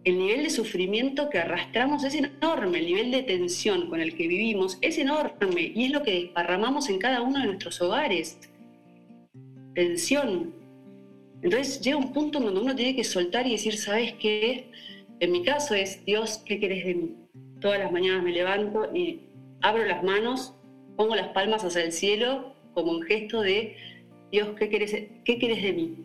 el 0.05 0.18
nivel 0.18 0.44
de 0.44 0.50
sufrimiento 0.50 1.31
que 1.31 1.38
arrastramos 1.38 2.05
es 2.05 2.14
enorme, 2.14 2.79
el 2.79 2.87
nivel 2.87 3.11
de 3.11 3.22
tensión 3.22 3.88
con 3.88 4.00
el 4.00 4.14
que 4.14 4.29
vivimos 4.29 4.79
es 4.83 4.98
enorme 4.98 5.72
y 5.74 5.87
es 5.87 5.92
lo 5.92 6.03
que 6.03 6.12
desparramamos 6.12 6.90
en 6.90 6.98
cada 6.98 7.22
uno 7.22 7.40
de 7.40 7.46
nuestros 7.46 7.81
hogares. 7.81 8.38
Tensión, 9.74 10.55
entonces 11.42 11.81
llega 11.81 11.96
un 11.96 12.12
punto 12.12 12.38
en 12.38 12.44
donde 12.44 12.61
uno 12.61 12.74
tiene 12.74 12.94
que 12.94 13.05
soltar 13.05 13.46
y 13.46 13.53
decir, 13.53 13.79
¿sabes 13.79 14.12
qué? 14.14 14.66
En 15.20 15.33
mi 15.33 15.42
caso 15.42 15.74
es, 15.74 16.05
Dios, 16.05 16.42
¿qué 16.44 16.61
querés 16.61 16.85
de 16.85 16.94
mí? 16.94 17.16
Todas 17.61 17.79
las 17.79 17.90
mañanas 17.90 18.22
me 18.22 18.33
levanto 18.33 18.94
y 18.94 19.20
abro 19.62 19.87
las 19.87 20.03
manos, 20.03 20.55
pongo 20.96 21.16
las 21.16 21.29
palmas 21.29 21.64
hacia 21.64 21.83
el 21.83 21.92
cielo 21.92 22.55
como 22.74 22.92
un 22.92 23.03
gesto 23.03 23.40
de, 23.40 23.77
Dios, 24.35 24.49
¿qué 24.59 24.68
querés, 24.68 24.90
qué 25.25 25.37
de 25.37 25.73
mí? 25.73 25.97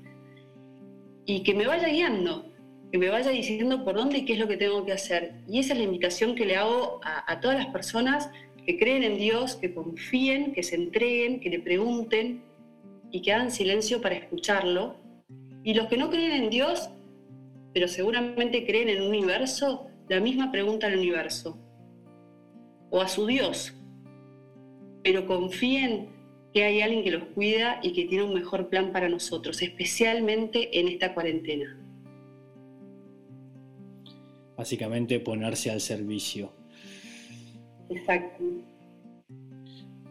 Y 1.25 1.41
que 1.41 1.55
me 1.55 1.65
vaya 1.65 1.87
guiando, 1.87 2.53
que 2.91 2.99
me 2.99 3.09
vaya 3.09 3.31
diciendo 3.31 3.83
por 3.83 3.95
dónde 3.95 4.19
y 4.19 4.25
qué 4.25 4.33
es 4.33 4.39
lo 4.39 4.47
que 4.47 4.55
tengo 4.55 4.85
que 4.85 4.91
hacer. 4.91 5.33
Y 5.47 5.57
esa 5.57 5.73
es 5.73 5.79
la 5.79 5.85
invitación 5.85 6.35
que 6.35 6.45
le 6.45 6.55
hago 6.55 6.99
a, 7.03 7.31
a 7.31 7.39
todas 7.39 7.57
las 7.57 7.65
personas 7.73 8.29
que 8.67 8.77
creen 8.77 9.01
en 9.01 9.17
Dios, 9.17 9.55
que 9.55 9.73
confíen, 9.73 10.53
que 10.53 10.61
se 10.61 10.75
entreguen, 10.75 11.39
que 11.39 11.49
le 11.49 11.59
pregunten 11.59 12.43
y 13.09 13.23
que 13.23 13.33
hagan 13.33 13.49
silencio 13.49 13.99
para 13.99 14.13
escucharlo 14.13 14.97
y 15.63 15.73
los 15.73 15.87
que 15.87 15.97
no 15.97 16.11
creen 16.11 16.43
en 16.43 16.49
Dios, 16.51 16.91
pero 17.73 17.87
seguramente 17.87 18.63
creen 18.63 18.89
en 18.89 19.01
un 19.01 19.07
universo, 19.07 19.87
la 20.07 20.19
misma 20.19 20.51
pregunta 20.51 20.85
al 20.85 20.99
universo 20.99 21.57
o 22.91 23.01
a 23.01 23.07
su 23.07 23.25
Dios, 23.25 23.73
pero 25.03 25.25
confíen 25.25 26.18
que 26.53 26.63
hay 26.63 26.81
alguien 26.81 27.03
que 27.03 27.11
los 27.11 27.23
cuida 27.25 27.79
y 27.83 27.93
que 27.93 28.05
tiene 28.05 28.23
un 28.23 28.33
mejor 28.33 28.69
plan 28.69 28.91
para 28.91 29.09
nosotros, 29.09 29.61
especialmente 29.61 30.79
en 30.79 30.87
esta 30.87 31.13
cuarentena. 31.13 31.77
Básicamente 34.57 35.19
ponerse 35.19 35.71
al 35.71 35.79
servicio. 35.79 36.51
Exacto. 37.89 38.43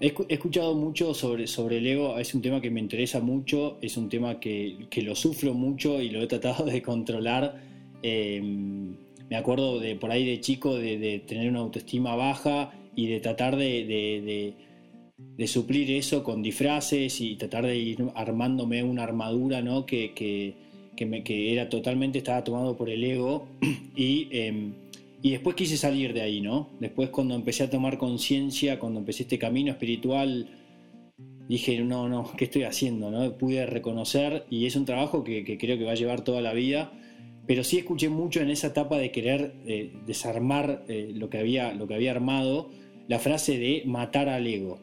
He, 0.00 0.14
escuchado 0.28 0.76
mucho 0.76 1.12
sobre, 1.12 1.48
sobre 1.48 1.78
el 1.78 1.86
ego, 1.86 2.18
es 2.18 2.32
un 2.32 2.40
tema 2.40 2.60
que 2.60 2.70
me 2.70 2.78
interesa 2.78 3.20
mucho, 3.20 3.78
es 3.82 3.96
un 3.96 4.08
tema 4.08 4.38
que, 4.38 4.86
lo 5.02 5.16
sufro 5.16 5.54
mucho 5.54 6.00
y 6.00 6.10
lo 6.10 6.22
he 6.22 6.26
tratado 6.28 6.64
de 6.64 6.80
controlar. 6.82 7.60
Eh, 8.02 8.40
me 9.28 9.36
acuerdo 9.36 9.80
de 9.80 9.96
por 9.96 10.10
ahí 10.10 10.24
de 10.24 10.40
chico 10.40 10.76
de, 10.76 11.22
tener 11.26 11.48
una 11.50 11.58
autoestima 11.60 12.14
baja 12.14 12.72
y 12.94 13.08
de 13.08 13.20
tratar 13.20 13.56
de, 13.56 14.54
suplir 15.46 15.90
eso 15.90 16.22
con 16.22 16.42
disfraces 16.42 17.20
y 17.20 17.36
tratar 17.36 17.66
de 17.66 17.76
ir 17.76 18.04
armándome 18.14 18.82
una 18.82 19.04
armadura 19.04 19.62
¿no? 19.62 19.86
que, 19.86 20.12
que, 20.14 20.54
que 20.96 21.52
era 21.52 21.68
totalmente, 21.68 22.18
estaba 22.18 22.44
tomado 22.44 22.76
por 22.76 22.90
el 22.90 23.04
ego 23.04 23.48
y... 23.96 24.28
Em, 24.30 24.72
y 25.20 25.32
después 25.32 25.56
quise 25.56 25.76
salir 25.76 26.12
de 26.12 26.20
ahí, 26.20 26.40
¿no? 26.40 26.70
Después 26.78 27.10
cuando 27.10 27.34
empecé 27.34 27.64
a 27.64 27.70
tomar 27.70 27.98
conciencia, 27.98 28.78
cuando 28.78 29.00
empecé 29.00 29.24
este 29.24 29.36
camino 29.36 29.72
espiritual, 29.72 30.48
dije, 31.48 31.80
no, 31.80 32.08
no, 32.08 32.30
¿qué 32.36 32.44
estoy 32.44 32.62
haciendo? 32.64 33.10
¿no? 33.10 33.36
Pude 33.36 33.66
reconocer 33.66 34.44
y 34.50 34.66
es 34.66 34.76
un 34.76 34.84
trabajo 34.84 35.24
que, 35.24 35.58
creo 35.58 35.78
que 35.78 35.84
va 35.84 35.92
a 35.92 35.96
llevar 35.96 36.22
toda 36.22 36.40
la 36.40 36.52
vida, 36.52 36.92
pero 37.46 37.64
sí 37.64 37.78
escuché 37.78 38.08
mucho 38.10 38.40
en 38.40 38.50
esa 38.50 38.68
etapa 38.68 38.98
de 38.98 39.10
querer 39.10 39.54
eh, 39.66 39.92
desarmar 40.06 40.84
eh, 40.88 41.10
lo, 41.14 41.30
que 41.30 41.38
había, 41.38 41.72
lo 41.72 41.88
que 41.88 41.94
había 41.94 42.10
armado, 42.10 42.70
la 43.08 43.18
frase 43.18 43.58
de 43.58 43.82
matar 43.86 44.28
al 44.28 44.46
ego. 44.46 44.78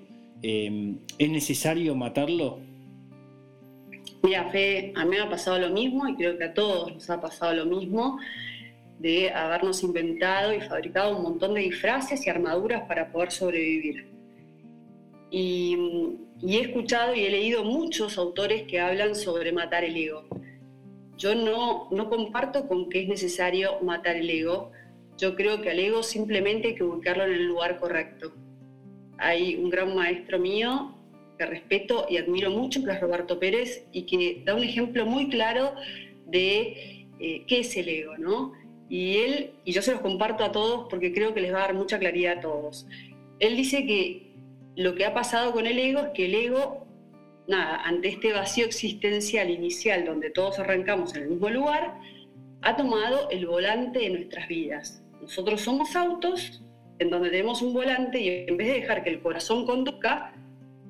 Eh, 0.47 0.97
¿Es 1.17 1.29
necesario 1.31 1.95
matarlo? 1.95 2.60
Mira, 4.21 4.47
Fe, 4.51 4.93
a 4.95 5.03
mí 5.03 5.15
me 5.15 5.21
ha 5.21 5.27
pasado 5.27 5.58
lo 5.58 5.71
mismo 5.71 6.08
y 6.08 6.15
creo 6.15 6.38
que 6.38 6.43
a 6.43 6.53
todos 6.53 6.93
nos 6.93 7.10
ha 7.10 7.19
pasado 7.19 7.55
lo 7.55 7.65
mismo 7.65 8.19
de 8.99 9.31
habernos 9.31 9.81
inventado 9.81 10.53
y 10.53 10.62
fabricado 10.62 11.17
un 11.17 11.23
montón 11.23 11.55
de 11.55 11.62
disfraces 11.62 12.27
y 12.27 12.29
armaduras 12.29 12.84
para 12.88 13.12
poder 13.12 13.31
sobrevivir. 13.31 14.08
Y, 15.31 15.79
he 16.43 16.60
escuchado 16.60 17.15
y 17.15 17.25
he 17.25 17.31
leído 17.31 17.63
muchos 17.63 18.19
autores 18.19 18.67
que 18.67 18.79
hablan 18.79 19.15
sobre 19.15 19.51
matar 19.51 19.84
el 19.84 19.97
ego. 19.97 20.27
Yo 21.17 21.34
no, 21.34 21.88
no 21.89 22.08
comparto 22.08 22.67
con 22.67 22.88
que 22.88 23.01
es 23.01 23.08
necesario 23.08 23.79
matar 23.81 24.15
el 24.15 24.29
ego. 24.29 24.71
Yo 25.17 25.36
creo 25.36 25.60
que 25.63 25.71
al 25.71 25.79
ego 25.79 26.03
simplemente 26.03 26.67
hay 26.67 26.75
que 26.75 26.84
ubicarlo 26.84 27.23
en 27.23 27.31
el 27.31 27.47
lugar 27.47 27.79
correcto. 27.79 28.31
Hay 29.17 29.56
un 29.56 29.69
gran 29.69 29.95
maestro 29.95 30.39
mío 30.39 30.95
que 31.38 31.45
respeto 31.45 32.06
y 32.10 32.17
admiro 32.17 32.49
mucho, 32.49 32.84
que 32.84 32.91
es 32.91 33.01
Roberto 33.01 33.39
Pérez, 33.39 33.86
y 33.91 34.04
que 34.04 34.41
da 34.45 34.56
un 34.56 34.63
ejemplo 34.63 35.06
muy 35.06 35.30
claro 35.30 35.73
de 36.28 37.08
eh, 37.19 37.43
qué 37.47 37.60
es 37.60 37.75
el 37.78 37.89
ego, 37.89 38.17
¿no? 38.17 38.54
Y 38.89 39.17
él, 39.17 39.51
y 39.63 39.71
yo 39.71 39.82
se 39.82 39.91
los 39.91 40.01
comparto 40.01 40.43
a 40.43 40.51
todos 40.51 40.88
porque 40.89 41.13
creo 41.13 41.34
que 41.34 41.41
les 41.41 41.54
va 41.54 41.58
a 41.58 41.67
dar 41.67 41.73
mucha 41.73 41.99
claridad 41.99 42.38
a 42.38 42.41
todos. 42.41 42.88
Él 43.39 43.58
dice 43.58 43.86
que 43.86 44.32
lo 44.75 44.95
que 44.95 45.06
ha 45.06 45.13
pasado 45.13 45.51
con 45.51 45.65
el 45.65 45.80
ego 45.80 46.01
es 46.01 46.10
que 46.10 46.25
el 46.25 46.36
ego, 46.36 46.86
nada, 47.47 47.78
ante 47.84 48.10
este 48.10 48.34
vacío 48.34 48.65
existencial 48.65 49.49
inicial 49.49 50.06
donde 50.06 50.30
todos 50.30 50.60
arrancamos 50.60 51.15
en 51.15 51.23
el 51.23 51.30
mismo 51.30 51.49
lugar, 51.49 51.99
ha 52.62 52.75
tomado 52.75 53.30
el 53.30 53.45
volante 53.47 53.99
de 53.99 54.10
nuestras 54.10 54.47
vidas. 54.47 55.04
Nosotros 55.21 55.62
somos 55.62 55.95
autos 55.95 56.62
en 56.99 57.10
donde 57.10 57.29
tenemos 57.29 57.62
un 57.62 57.73
volante 57.73 58.19
y 58.19 58.45
en 58.47 58.58
vez 58.58 58.67
de 58.67 58.73
dejar 58.81 59.03
que 59.03 59.10
el 59.10 59.21
corazón 59.21 59.65
conduzca, 59.65 60.34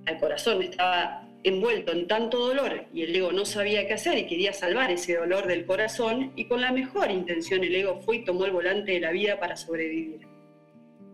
al 0.05 0.19
corazón 0.19 0.61
estaba 0.61 1.27
envuelto 1.43 1.91
en 1.91 2.07
tanto 2.07 2.39
dolor 2.39 2.85
y 2.93 3.03
el 3.03 3.15
ego 3.15 3.31
no 3.31 3.45
sabía 3.45 3.87
qué 3.87 3.93
hacer 3.93 4.17
y 4.17 4.25
quería 4.25 4.51
salvar 4.51 4.91
ese 4.91 5.15
dolor 5.15 5.47
del 5.47 5.65
corazón 5.65 6.31
y 6.35 6.45
con 6.45 6.61
la 6.61 6.71
mejor 6.71 7.11
intención 7.11 7.63
el 7.63 7.75
ego 7.75 7.97
fue 7.97 8.17
y 8.17 8.25
tomó 8.25 8.45
el 8.45 8.51
volante 8.51 8.93
de 8.93 8.99
la 8.99 9.11
vida 9.11 9.39
para 9.39 9.55
sobrevivir. 9.55 10.27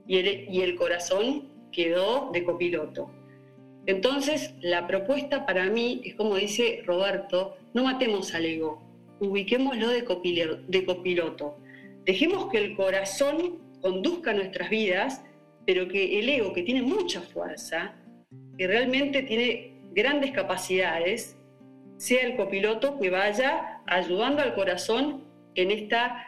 Y 0.08 0.18
el, 0.18 0.48
y 0.50 0.62
el 0.62 0.76
corazón 0.76 1.50
quedó 1.72 2.32
de 2.32 2.44
copiloto. 2.44 3.12
Entonces, 3.86 4.54
la 4.62 4.88
propuesta 4.88 5.46
para 5.46 5.66
mí 5.66 6.02
es 6.06 6.16
como 6.16 6.36
dice 6.36 6.82
Roberto, 6.86 7.58
no 7.74 7.84
matemos 7.84 8.34
al 8.34 8.46
ego, 8.46 8.82
ubiquémoslo 9.20 9.90
de 9.90 10.06
copiloto. 10.86 11.58
Dejemos 12.06 12.50
que 12.52 12.58
el 12.58 12.76
corazón 12.76 13.60
conduzca 13.82 14.34
nuestras 14.34 14.70
vidas, 14.70 15.24
pero 15.66 15.88
que 15.88 16.20
el 16.20 16.30
ego, 16.30 16.54
que 16.54 16.64
tiene 16.64 16.82
mucha 16.82 17.22
fuerza, 17.22 17.96
que 18.58 18.68
realmente 18.68 19.24
tiene 19.24 19.82
grandes 19.94 20.32
capacidades, 20.32 21.38
sea 21.98 22.26
el 22.26 22.36
copiloto 22.36 23.00
que 23.00 23.10
vaya 23.10 23.82
ayudando 23.86 24.42
al 24.42 24.56
corazón 24.56 25.24
en 25.56 25.72
esta, 25.72 26.28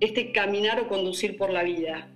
este 0.00 0.32
caminar 0.32 0.80
o 0.80 0.88
conducir 0.88 1.36
por 1.36 1.50
la 1.50 1.62
vida. 1.62 2.10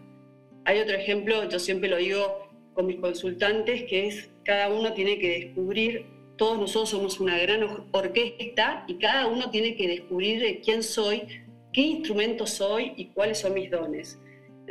Hay 0.64 0.78
otro 0.78 0.96
ejemplo, 0.96 1.48
yo 1.48 1.58
siempre 1.58 1.88
lo 1.88 1.96
digo 1.96 2.48
con 2.74 2.86
mis 2.86 2.96
consultantes, 2.96 3.84
que 3.84 4.08
es 4.08 4.30
cada 4.44 4.70
uno 4.70 4.92
tiene 4.92 5.18
que 5.18 5.40
descubrir, 5.40 6.06
todos 6.36 6.58
nosotros 6.58 6.90
somos 6.90 7.20
una 7.20 7.38
gran 7.38 7.86
orquesta 7.92 8.84
y 8.88 8.94
cada 8.94 9.26
uno 9.26 9.50
tiene 9.50 9.76
que 9.76 9.86
descubrir 9.86 10.60
quién 10.64 10.82
soy, 10.82 11.22
qué 11.72 11.80
instrumento 11.80 12.46
soy 12.46 12.92
y 12.96 13.06
cuáles 13.06 13.38
son 13.38 13.54
mis 13.54 13.70
dones. 13.70 14.18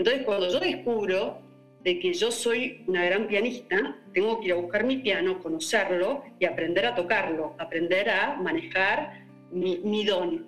Entonces, 0.01 0.25
cuando 0.25 0.51
yo 0.51 0.59
descubro 0.59 1.37
de 1.83 1.99
que 1.99 2.11
yo 2.11 2.31
soy 2.31 2.83
una 2.87 3.05
gran 3.05 3.27
pianista, 3.27 4.01
tengo 4.15 4.39
que 4.39 4.47
ir 4.47 4.53
a 4.53 4.55
buscar 4.55 4.83
mi 4.83 4.97
piano, 4.97 5.37
conocerlo 5.43 6.23
y 6.39 6.45
aprender 6.45 6.87
a 6.87 6.95
tocarlo, 6.95 7.53
aprender 7.59 8.09
a 8.09 8.35
manejar 8.41 9.27
mi, 9.51 9.77
mi 9.83 10.03
don. 10.03 10.47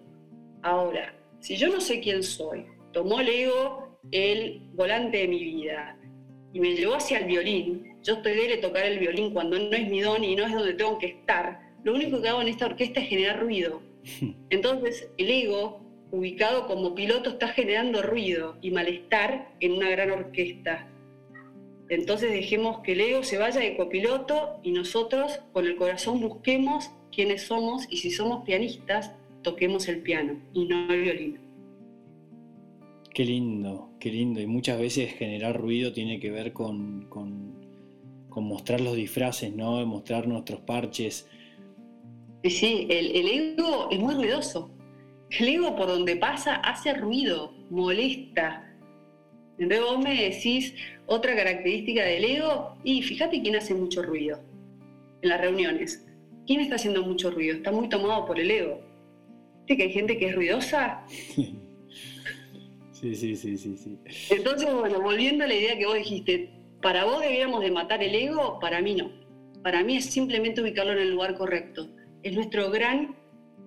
Ahora, 0.63 1.13
si 1.39 1.55
yo 1.55 1.69
no 1.69 1.79
sé 1.81 1.99
quién 1.99 2.23
soy, 2.23 2.65
tomó 2.93 3.19
el 3.19 3.29
ego 3.29 3.99
el 4.09 4.71
volante 4.73 5.19
de 5.19 5.27
mi 5.27 5.43
vida 5.43 5.99
y 6.51 6.59
me 6.59 6.75
llevó 6.75 6.95
hacia 6.95 7.19
el 7.19 7.25
violín, 7.25 7.95
yo 8.01 8.15
estoy 8.15 8.33
de 8.33 8.57
tocar 8.57 8.87
el 8.87 8.97
violín 8.97 9.35
cuando 9.35 9.59
no 9.59 9.77
es 9.77 9.87
mi 9.87 10.01
don 10.01 10.23
y 10.23 10.35
no 10.35 10.47
es 10.47 10.51
donde 10.51 10.73
tengo 10.73 10.97
que 10.97 11.09
estar, 11.09 11.59
lo 11.83 11.93
único 11.93 12.19
que 12.23 12.29
hago 12.29 12.41
en 12.41 12.47
esta 12.47 12.65
orquesta 12.65 13.01
es 13.01 13.07
generar 13.07 13.39
ruido. 13.39 13.83
Entonces, 14.49 15.11
el 15.19 15.29
ego, 15.29 15.82
ubicado 16.13 16.67
como 16.67 16.93
piloto, 16.93 17.31
está 17.31 17.47
generando 17.47 18.03
ruido 18.03 18.55
y 18.61 18.69
malestar 18.69 19.51
en 19.59 19.71
una 19.71 19.89
gran 19.89 20.11
orquesta. 20.11 20.87
Entonces 21.89 22.31
dejemos 22.31 22.81
que 22.81 22.91
el 22.91 23.01
ego 23.01 23.23
se 23.23 23.39
vaya 23.39 23.59
de 23.59 23.75
copiloto 23.75 24.59
y 24.61 24.73
nosotros 24.73 25.39
con 25.53 25.65
el 25.65 25.75
corazón 25.75 26.21
busquemos 26.21 26.91
quiénes 27.11 27.41
somos 27.41 27.87
y 27.89 27.97
si 27.97 28.11
somos 28.11 28.45
pianistas, 28.45 29.11
toquemos 29.41 29.87
el 29.87 30.01
piano 30.01 30.39
y 30.53 30.65
no 30.65 30.93
el 30.93 31.01
violín. 31.01 31.39
Qué 33.11 33.25
lindo, 33.25 33.89
qué 33.99 34.11
lindo. 34.11 34.39
Y 34.39 34.45
muchas 34.45 34.79
veces 34.79 35.13
generar 35.13 35.59
ruido 35.59 35.93
tiene 35.93 36.19
que 36.19 36.29
ver 36.29 36.53
con, 36.53 37.07
con, 37.09 37.55
mostrar 38.29 38.81
los 38.81 38.95
disfraces, 38.95 39.51
¿no? 39.51 39.83
Mostrar 39.87 40.27
nuestros 40.27 40.59
parches. 40.61 41.27
Sí, 42.43 42.85
el, 42.87 43.15
el 43.15 43.27
ego 43.27 43.87
es 43.89 43.99
muy 43.99 44.13
ruidoso. 44.13 44.72
El 45.39 45.47
ego 45.47 45.75
por 45.75 45.87
donde 45.87 46.15
pasa 46.15 46.55
hace 46.55 46.93
ruido, 46.93 47.53
molesta, 47.69 48.73
entonces 49.57 49.85
vos 49.85 50.03
me 50.03 50.29
decís 50.29 50.73
otra 51.05 51.35
característica 51.35 52.03
del 52.03 52.25
ego 52.25 52.77
y 52.83 53.01
fíjate 53.01 53.41
quién 53.41 53.55
hace 53.55 53.73
mucho 53.73 54.01
ruido 54.01 54.39
en 55.21 55.29
las 55.29 55.39
reuniones. 55.39 56.05
¿Quién 56.45 56.59
está 56.59 56.75
haciendo 56.75 57.03
mucho 57.03 57.31
ruido? 57.31 57.55
Está 57.55 57.71
muy 57.71 57.87
tomado 57.87 58.25
por 58.25 58.39
el 58.39 58.51
ego. 58.51 58.81
¿Viste 59.59 59.77
que 59.77 59.83
hay 59.83 59.91
gente 59.91 60.17
que 60.17 60.27
es 60.27 60.35
ruidosa? 60.35 61.05
Sí, 62.91 63.15
sí, 63.15 63.35
sí, 63.35 63.57
sí, 63.57 63.75
sí. 63.75 63.99
Entonces, 64.29 64.73
bueno, 64.73 65.01
volviendo 65.01 65.43
a 65.43 65.47
la 65.47 65.55
idea 65.55 65.77
que 65.77 65.85
vos 65.85 65.95
dijiste, 65.95 66.49
para 66.81 67.03
vos 67.03 67.19
deberíamos 67.19 67.61
de 67.61 67.69
matar 67.69 68.01
el 68.01 68.15
ego, 68.15 68.61
para 68.61 68.81
mí 68.81 68.95
no. 68.95 69.11
Para 69.61 69.83
mí 69.83 69.97
es 69.97 70.05
simplemente 70.05 70.61
ubicarlo 70.61 70.93
en 70.93 70.99
el 70.99 71.11
lugar 71.11 71.35
correcto. 71.35 71.89
Es 72.21 72.33
nuestro 72.33 72.71
gran 72.71 73.13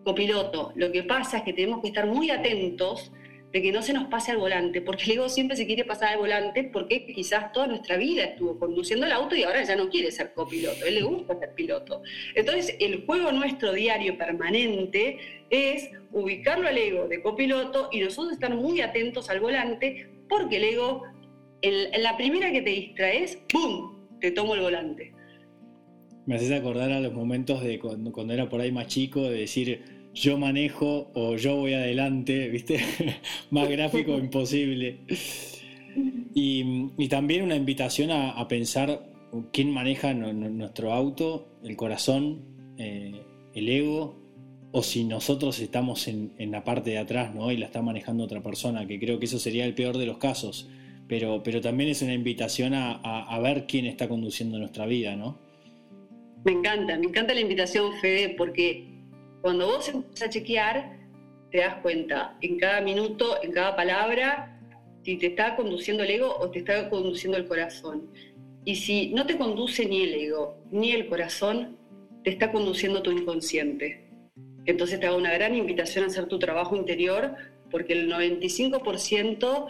copiloto. 0.07 0.73
Lo 0.77 0.93
que 0.93 1.03
pasa 1.03 1.39
es 1.39 1.43
que 1.43 1.53
tenemos 1.53 1.83
que 1.83 1.89
estar 1.89 2.07
muy 2.07 2.31
atentos 2.31 3.11
de 3.53 3.61
que 3.61 3.73
no 3.73 3.83
se 3.83 3.93
nos 3.93 4.05
pase 4.05 4.31
al 4.31 4.37
volante, 4.37 4.81
porque 4.81 5.05
el 5.07 5.11
ego 5.13 5.29
siempre 5.29 5.57
se 5.57 5.67
quiere 5.67 5.85
pasar 5.85 6.13
al 6.13 6.19
volante 6.19 6.63
porque 6.63 7.05
quizás 7.07 7.51
toda 7.51 7.67
nuestra 7.67 7.97
vida 7.97 8.23
estuvo 8.23 8.57
conduciendo 8.57 9.05
el 9.05 9.11
auto 9.11 9.35
y 9.35 9.43
ahora 9.43 9.65
ya 9.65 9.75
no 9.75 9.89
quiere 9.89 10.13
ser 10.13 10.33
copiloto, 10.33 10.87
él 10.87 10.95
le 10.95 11.03
gusta 11.03 11.37
ser 11.41 11.55
piloto. 11.55 12.03
Entonces, 12.37 12.77
el 12.79 13.05
juego 13.05 13.33
nuestro 13.33 13.73
diario 13.73 14.17
permanente 14.17 15.19
es 15.51 15.91
ubicarlo 16.13 16.69
al 16.69 16.79
ego 16.79 17.09
de 17.09 17.21
copiloto 17.21 17.89
y 17.91 17.99
nosotros 17.99 18.35
estar 18.35 18.55
muy 18.55 18.81
atentos 18.81 19.29
al 19.29 19.41
volante 19.41 20.09
porque 20.29 20.59
el 20.59 20.65
ego, 20.65 21.03
en, 21.63 22.01
la 22.01 22.17
primera 22.17 22.53
que 22.53 22.63
te 22.63 22.71
distraes, 22.71 23.39
¡pum!, 23.53 24.07
te 24.21 24.31
tomo 24.31 24.55
el 24.55 24.61
volante. 24.61 25.13
Me 26.27 26.37
haces 26.37 26.53
acordar 26.53 26.93
a 26.93 27.01
los 27.01 27.13
momentos 27.13 27.65
de 27.65 27.81
cuando, 27.81 28.13
cuando 28.13 28.35
era 28.35 28.49
por 28.49 28.61
ahí 28.61 28.71
más 28.71 28.87
chico, 28.87 29.23
de 29.23 29.39
decir, 29.39 29.96
yo 30.17 30.39
manejo 30.39 31.11
o 31.15 31.37
yo 31.37 31.57
voy 31.57 31.75
adelante, 31.75 32.49
¿viste? 32.49 32.81
Más 33.51 33.69
gráfico 33.69 34.19
imposible. 34.19 35.01
Y, 36.35 37.09
también 37.09 37.43
una 37.43 37.55
invitación 37.55 38.11
a, 38.11 38.47
pensar 38.49 39.13
quién 39.53 39.71
maneja 39.71 40.13
nuestro 40.15 40.93
auto, 40.93 41.49
el 41.63 41.77
corazón, 41.77 42.75
eh, 42.79 43.23
el 43.55 43.69
ego, 43.69 44.19
o 44.73 44.83
si 44.83 45.05
nosotros 45.05 45.61
estamos 45.61 46.09
en, 46.09 46.33
la 46.51 46.65
parte 46.65 46.91
de 46.91 46.99
atrás 46.99 47.35
¿no? 47.35 47.53
y 47.53 47.57
la 47.57 47.67
está 47.67 47.81
manejando 47.81 48.25
otra 48.25 48.43
persona, 48.43 48.87
que 48.87 48.99
creo 48.99 49.19
que 49.19 49.27
eso 49.27 49.39
sería 49.39 49.65
el 49.65 49.75
peor 49.75 49.97
de 49.97 50.07
los 50.07 50.19
casos. 50.19 50.69
Pero, 51.09 51.43
pero 51.43 51.61
también 51.61 51.91
es 51.91 52.03
una 52.03 52.15
invitación 52.15 52.75
a, 52.75 52.95
a 52.95 53.39
ver 53.39 53.67
quién 53.67 53.87
está 53.87 54.09
conduciendo 54.09 54.59
nuestra 54.59 54.87
vida, 54.87 55.15
¿no? 55.15 55.39
Me 56.45 56.53
encanta, 56.53 56.99
me 56.99 57.07
encanta 57.07 57.33
la 57.33 57.41
invitación, 57.41 57.93
Fede, 58.01 58.31
porque 58.31 58.96
cuando 59.47 59.69
vos 59.69 59.89
empezás 59.89 60.27
a 60.27 60.31
chequear, 60.31 60.99
te 61.53 61.59
das 61.59 61.77
cuenta 61.77 62.37
en 62.41 62.59
cada 62.59 62.81
minuto, 62.81 63.41
en 63.45 63.53
cada 63.53 63.77
palabra, 63.77 64.61
si 65.05 65.17
te 65.19 65.29
está 65.29 65.55
conduciendo 65.55 66.03
el 66.03 66.11
ego 66.11 66.37
o 66.37 66.51
te 66.51 66.59
está 66.59 66.91
conduciendo 66.91 67.39
el 67.39 67.47
corazón. 67.47 68.11
Y 68.65 68.75
si 68.75 69.15
no 69.15 69.25
te 69.25 69.39
conduce 69.39 69.87
ni 69.87 70.03
el 70.03 70.15
ego 70.15 70.59
ni 70.73 70.91
el 70.91 71.07
corazón, 71.07 71.79
te 72.25 72.31
está 72.31 72.51
conduciendo 72.51 73.03
tu 73.03 73.13
inconsciente. 73.13 74.09
Entonces 74.65 74.99
te 74.99 75.07
hago 75.07 75.17
una 75.17 75.33
gran 75.33 75.55
invitación 75.55 76.03
a 76.03 76.09
hacer 76.09 76.27
tu 76.27 76.41
trabajo 76.41 76.75
interior, 76.75 77.37
porque 77.71 77.93
el 77.93 78.11
95% 78.11 79.69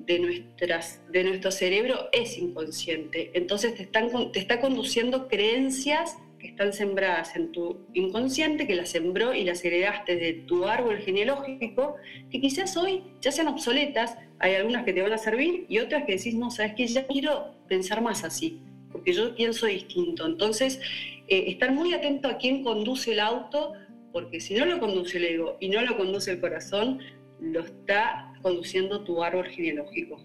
de, 0.00 0.18
nuestras, 0.18 1.00
de 1.10 1.24
nuestro 1.24 1.50
cerebro 1.50 2.10
es 2.12 2.36
inconsciente. 2.36 3.30
Entonces 3.32 3.74
te, 3.74 3.84
están, 3.84 4.32
te 4.32 4.38
está 4.38 4.60
conduciendo 4.60 5.28
creencias 5.28 6.18
que 6.44 6.50
están 6.50 6.74
sembradas 6.74 7.34
en 7.36 7.52
tu 7.52 7.86
inconsciente, 7.94 8.66
que 8.66 8.74
las 8.74 8.90
sembró 8.90 9.32
y 9.32 9.44
las 9.44 9.64
heredaste 9.64 10.14
de 10.16 10.34
tu 10.34 10.66
árbol 10.66 10.98
genealógico, 10.98 11.96
que 12.30 12.38
quizás 12.38 12.76
hoy 12.76 13.02
ya 13.22 13.32
sean 13.32 13.48
obsoletas, 13.48 14.18
hay 14.40 14.56
algunas 14.56 14.84
que 14.84 14.92
te 14.92 15.00
van 15.00 15.14
a 15.14 15.16
servir 15.16 15.64
y 15.70 15.78
otras 15.78 16.04
que 16.04 16.16
decís, 16.16 16.34
no, 16.34 16.50
sabes 16.50 16.74
que 16.74 16.86
ya 16.86 17.06
quiero 17.06 17.54
pensar 17.66 18.02
más 18.02 18.24
así, 18.24 18.60
porque 18.92 19.14
yo 19.14 19.34
pienso 19.34 19.64
distinto. 19.64 20.26
Entonces, 20.26 20.82
eh, 21.28 21.44
estar 21.46 21.72
muy 21.72 21.94
atento 21.94 22.28
a 22.28 22.36
quién 22.36 22.62
conduce 22.62 23.12
el 23.12 23.20
auto, 23.20 23.72
porque 24.12 24.38
si 24.38 24.52
no 24.54 24.66
lo 24.66 24.78
conduce 24.78 25.16
el 25.16 25.24
ego 25.24 25.56
y 25.60 25.70
no 25.70 25.80
lo 25.80 25.96
conduce 25.96 26.32
el 26.32 26.40
corazón, 26.40 26.98
lo 27.40 27.60
está 27.60 28.34
conduciendo 28.42 29.02
tu 29.02 29.24
árbol 29.24 29.46
genealógico. 29.46 30.22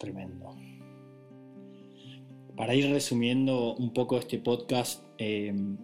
Tremendo. 0.00 0.63
Para 2.56 2.74
ir 2.74 2.88
resumiendo 2.90 3.74
un 3.74 3.92
poco 3.92 4.18
este 4.18 4.38
podcast, 4.38 5.04
em, 5.18 5.76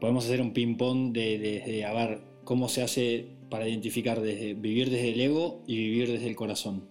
podemos 0.00 0.24
hacer 0.24 0.40
un 0.40 0.52
ping-pong 0.52 1.12
de, 1.12 1.84
a 1.84 1.92
ver 1.92 2.20
cómo 2.44 2.68
se 2.68 2.82
hace 2.82 3.26
para 3.50 3.68
identificar 3.68 4.20
desde 4.20 4.54
vivir 4.54 4.90
desde 4.90 5.12
el 5.12 5.20
ego 5.20 5.62
y 5.66 5.76
vivir 5.76 6.12
desde 6.12 6.28
el 6.28 6.36
corazón. 6.36 6.88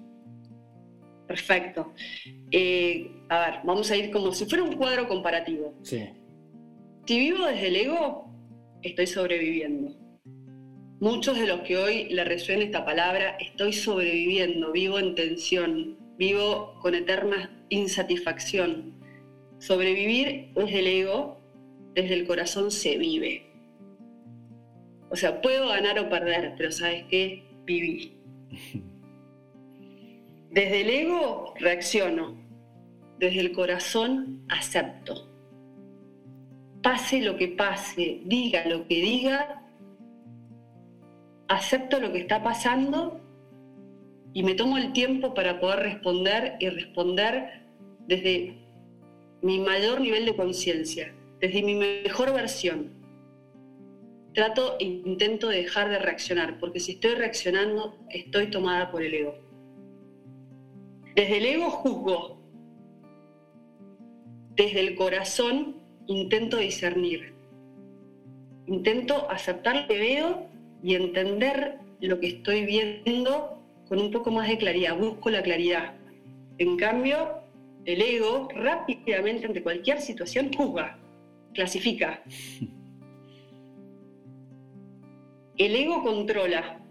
Perfecto. 1.27 1.93
Eh, 2.51 3.11
a 3.29 3.39
ver, 3.39 3.59
vamos 3.63 3.89
a 3.91 3.97
ir 3.97 4.11
como 4.11 4.31
si 4.33 4.45
fuera 4.45 4.63
un 4.63 4.75
cuadro 4.75 5.07
comparativo. 5.07 5.73
Sí. 5.81 6.09
Si 7.05 7.19
vivo 7.19 7.45
desde 7.45 7.67
el 7.67 7.75
ego, 7.77 8.29
estoy 8.81 9.07
sobreviviendo. 9.07 9.95
Muchos 10.99 11.37
de 11.37 11.47
los 11.47 11.61
que 11.61 11.77
hoy 11.77 12.09
le 12.09 12.23
resuena 12.23 12.63
esta 12.63 12.85
palabra, 12.85 13.37
estoy 13.39 13.73
sobreviviendo, 13.73 14.71
vivo 14.71 14.99
en 14.99 15.15
tensión, 15.15 15.97
vivo 16.17 16.77
con 16.81 16.95
eterna 16.95 17.49
insatisfacción. 17.69 18.93
Sobrevivir 19.59 20.51
desde 20.53 20.79
el 20.79 20.87
ego, 20.87 21.39
desde 21.93 22.13
el 22.13 22.27
corazón 22.27 22.71
se 22.71 22.97
vive. 22.97 23.51
O 25.09 25.15
sea, 25.15 25.41
puedo 25.41 25.69
ganar 25.69 25.99
o 25.99 26.09
perder, 26.09 26.55
pero 26.57 26.71
¿sabes 26.71 27.05
qué? 27.09 27.43
Viví. 27.65 28.17
Desde 30.51 30.81
el 30.81 30.89
ego 30.89 31.53
reacciono. 31.59 32.43
desde 33.19 33.39
el 33.39 33.51
corazón 33.53 34.45
acepto. 34.49 35.29
Pase 36.81 37.21
lo 37.21 37.37
que 37.37 37.47
pase, 37.47 38.21
diga 38.25 38.65
lo 38.65 38.87
que 38.87 38.95
diga, 38.95 39.63
acepto 41.47 41.99
lo 41.99 42.11
que 42.11 42.19
está 42.19 42.43
pasando 42.43 43.24
y 44.35 44.43
me 44.43 44.53
tomo 44.53 44.77
el 44.77 44.91
tiempo 44.91 45.33
para 45.33 45.61
poder 45.61 45.79
responder 45.79 46.57
y 46.59 46.67
responder 46.67 47.61
desde 48.05 48.57
mi 49.41 49.59
mayor 49.59 50.01
nivel 50.01 50.25
de 50.25 50.35
conciencia, 50.35 51.15
desde 51.39 51.63
mi 51.63 51.73
mejor 51.73 52.33
versión. 52.33 52.91
Trato 54.33 54.75
e 54.77 54.83
intento 54.83 55.47
de 55.47 55.59
dejar 55.59 55.89
de 55.89 55.99
reaccionar, 55.99 56.59
porque 56.59 56.81
si 56.81 56.91
estoy 56.91 57.15
reaccionando, 57.15 57.97
estoy 58.09 58.47
tomada 58.47 58.91
por 58.91 59.03
el 59.03 59.13
ego. 59.13 59.35
Desde 61.15 61.37
el 61.37 61.45
ego 61.45 61.69
juzgo, 61.69 62.37
desde 64.57 64.81
el 64.81 64.95
corazón 64.95 65.77
intento 66.07 66.57
discernir, 66.57 67.33
intento 68.67 69.31
aceptar 69.31 69.77
lo 69.77 69.87
que 69.87 69.97
veo 69.97 70.49
y 70.83 70.95
entender 70.95 71.79
lo 72.01 72.19
que 72.19 72.27
estoy 72.27 72.65
viendo 72.65 73.55
con 73.87 73.99
un 73.99 74.11
poco 74.11 74.31
más 74.31 74.47
de 74.47 74.57
claridad, 74.57 74.97
busco 74.97 75.29
la 75.29 75.43
claridad. 75.43 75.95
En 76.57 76.77
cambio, 76.77 77.41
el 77.85 78.01
ego 78.01 78.47
rápidamente 78.53 79.45
ante 79.45 79.61
cualquier 79.61 80.01
situación 80.01 80.51
juzga, 80.53 80.97
clasifica. 81.53 82.23
El 85.57 85.73
ego 85.73 86.03
controla, 86.03 86.81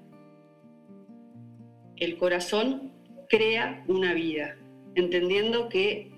el 1.97 2.17
corazón 2.17 2.93
crea 3.29 3.85
una 3.89 4.15
vida, 4.15 4.57
entendiendo 4.95 5.69
que 5.69 6.11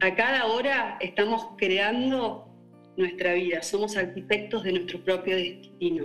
a 0.00 0.14
cada 0.14 0.46
hora 0.46 0.98
estamos 1.00 1.48
creando 1.56 2.46
nuestra 2.96 3.34
vida, 3.34 3.62
somos 3.62 3.96
arquitectos 3.96 4.62
de 4.62 4.72
nuestro 4.72 5.02
propio 5.02 5.36
destino. 5.36 6.04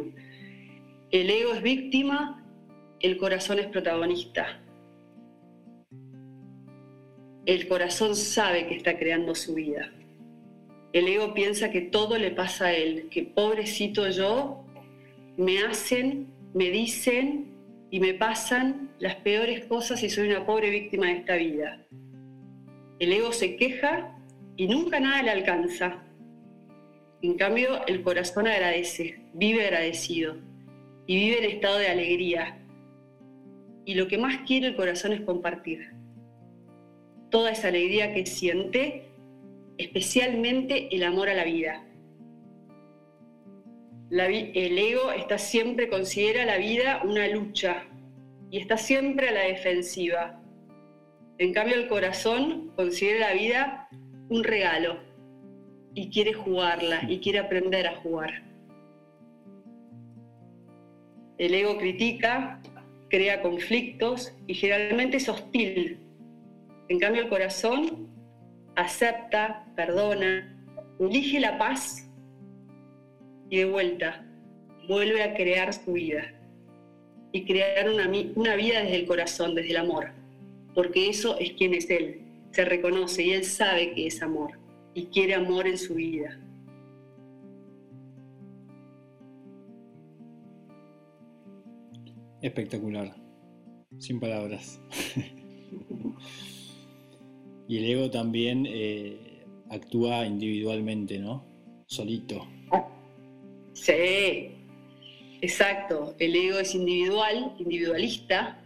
El 1.12 1.30
ego 1.30 1.54
es 1.54 1.62
víctima, 1.62 2.41
el 3.02 3.18
corazón 3.18 3.60
es 3.60 3.68
protagonista. 3.68 4.60
El 7.46 7.68
corazón 7.68 8.16
sabe 8.16 8.68
que 8.68 8.76
está 8.76 8.98
creando 8.98 9.34
su 9.34 9.56
vida. 9.56 9.92
El 10.94 11.08
ego 11.08 11.34
piensa 11.34 11.72
que 11.72 11.82
todo 11.82 12.18
le 12.18 12.32
pasa 12.32 12.68
a 12.68 12.74
él, 12.74 13.08
que 13.10 13.24
pobrecito 13.24 14.08
yo, 14.10 14.64
me 15.38 15.64
hacen, 15.64 16.28
me 16.54 16.70
dicen 16.70 17.48
y 17.90 18.00
me 18.00 18.14
pasan 18.14 18.92
las 19.00 19.16
peores 19.16 19.66
cosas 19.66 20.04
y 20.04 20.10
soy 20.10 20.30
una 20.30 20.46
pobre 20.46 20.70
víctima 20.70 21.08
de 21.08 21.14
esta 21.14 21.36
vida. 21.36 21.86
El 23.00 23.14
ego 23.14 23.32
se 23.32 23.56
queja 23.56 24.16
y 24.58 24.68
nunca 24.68 25.00
nada 25.00 25.24
le 25.24 25.32
alcanza. 25.32 26.04
En 27.24 27.36
cambio, 27.36 27.86
el 27.88 28.04
corazón 28.04 28.48
agradece, 28.48 29.22
vive 29.34 29.66
agradecido 29.66 30.38
y 31.08 31.16
vive 31.16 31.40
en 31.40 31.56
estado 31.56 31.80
de 31.80 31.88
alegría. 31.88 32.61
Y 33.86 33.96
lo 33.96 34.08
que 34.08 34.18
más 34.18 34.42
quiere 34.48 34.68
el 34.68 34.76
corazón 34.76 35.14
es 35.14 35.22
compartir. 35.22 35.92
Toda 37.30 37.52
esa 37.52 37.70
alegría 37.70 38.14
que 38.14 38.26
siente, 38.26 39.10
especialmente 39.78 40.96
el 40.96 41.04
amor 41.04 41.30
a 41.30 41.34
la 41.34 41.44
vida. 41.44 41.86
el 44.10 44.78
ego 44.78 45.12
está 45.12 45.38
siempre, 45.38 45.90
considera 45.90 46.46
la 46.46 46.58
vida 46.58 47.02
una 47.04 47.28
lucha 47.28 47.84
y 48.50 48.60
está 48.60 48.78
siempre 48.78 49.30
a 49.30 49.32
la 49.32 49.44
defensiva 49.44 50.42
en 51.42 51.54
cambio, 51.54 51.74
el 51.74 51.88
corazón 51.88 52.72
considera 52.76 53.30
la 53.30 53.34
vida 53.34 53.90
un 54.30 54.44
regalo 54.44 55.00
y 55.96 56.12
quiere 56.12 56.34
jugarla 56.34 57.02
y 57.10 57.18
quiere 57.18 57.40
aprender 57.40 57.88
a 57.88 57.96
jugar. 57.96 58.44
El 61.40 61.56
ego 61.56 61.80
critica, 61.80 62.62
crea 63.12 63.44
conflictos 63.44 64.34
y 64.48 64.56
generalmente 64.56 65.18
es 65.18 65.30
hostil. 65.30 66.00
En 66.90 66.98
cambio, 66.98 67.22
el 67.22 67.30
corazón 67.30 68.10
acepta, 68.76 69.68
perdona, 69.76 70.58
elige 71.00 71.40
la 71.40 71.60
paz 71.60 72.10
y 73.52 73.58
de 73.58 73.66
vuelta 73.66 74.26
vuelve 74.88 75.22
a 75.22 75.36
crear 75.36 75.72
su 75.74 75.94
vida 75.94 76.34
y 77.32 77.46
crear 77.46 77.88
una, 77.88 78.10
una 78.36 78.56
vida 78.56 78.82
desde 78.82 78.96
el 78.96 79.06
corazón, 79.06 79.54
desde 79.54 79.70
el 79.70 79.78
amor 79.78 80.22
porque 80.74 81.10
eso 81.10 81.38
es 81.40 81.54
quien 81.54 81.74
es 81.74 81.90
Él. 81.90 82.22
Se 82.52 82.66
reconoce 82.66 83.24
y 83.24 83.32
Él 83.32 83.44
sabe 83.46 83.94
que 83.94 84.08
es 84.08 84.22
amor 84.22 84.60
y 84.94 85.06
quiere 85.06 85.36
amor 85.36 85.68
en 85.68 85.78
su 85.78 85.96
vida. 85.96 86.40
Espectacular, 92.42 93.16
sin 94.00 94.20
palabras. 94.20 94.82
y 97.68 97.78
el 97.78 97.86
ego 97.86 98.10
también 98.10 98.66
eh, 98.68 99.46
actúa 99.70 100.26
individualmente, 100.26 101.20
¿no? 101.20 101.46
Solito. 101.86 102.48
Sí, 103.74 104.52
exacto. 105.42 106.16
El 106.20 106.36
ego 106.36 106.60
es 106.60 106.76
individual, 106.76 107.56
individualista, 107.60 108.62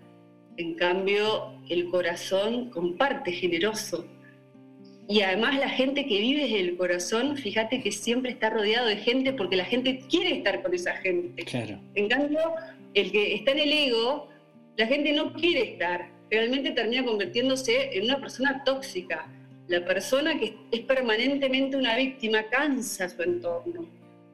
en 0.58 0.76
cambio, 0.76 1.54
el 1.70 1.90
corazón 1.90 2.70
comparte, 2.70 3.32
generoso. 3.32 4.06
Y 5.08 5.22
además 5.22 5.60
la 5.60 5.70
gente 5.70 6.08
que 6.08 6.20
vive 6.20 6.44
desde 6.44 6.62
el 6.62 6.78
corazón, 6.78 7.38
fíjate 7.38 7.82
que 7.82 7.92
siempre 7.92 8.32
está 8.32 8.50
rodeado 8.50 8.88
de 8.88 8.98
gente 8.98 9.34
porque 9.34 9.56
la 9.56 9.66
gente 9.66 10.02
quiere 10.10 10.38
estar 10.38 10.64
con 10.64 10.74
esa 10.74 10.96
gente. 10.96 11.44
Claro. 11.44 11.80
En 11.94 12.10
cambio, 12.10 12.40
el 12.96 13.12
que 13.12 13.36
está 13.36 13.52
en 13.52 13.60
el 13.60 13.72
ego, 13.72 14.30
la 14.78 14.88
gente 14.88 15.14
no 15.14 15.34
quiere 15.34 15.74
estar. 15.74 16.10
Realmente 16.32 16.72
termina 16.72 17.06
convirtiéndose 17.06 17.96
en 17.96 18.06
una 18.06 18.20
persona 18.20 18.64
tóxica. 18.64 19.32
La 19.68 19.86
persona 19.86 20.40
que 20.40 20.56
es 20.72 20.82
permanentemente 20.82 21.78
una 21.78 21.96
víctima 21.96 22.44
cansa 22.50 23.06
a 23.06 23.10
su 23.10 23.22
entorno 23.22 23.88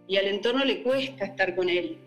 y 0.07 0.17
al 0.17 0.27
entorno 0.27 0.65
le 0.65 0.83
cuesta 0.83 1.25
estar 1.25 1.55
con 1.55 1.69
él. 1.69 1.97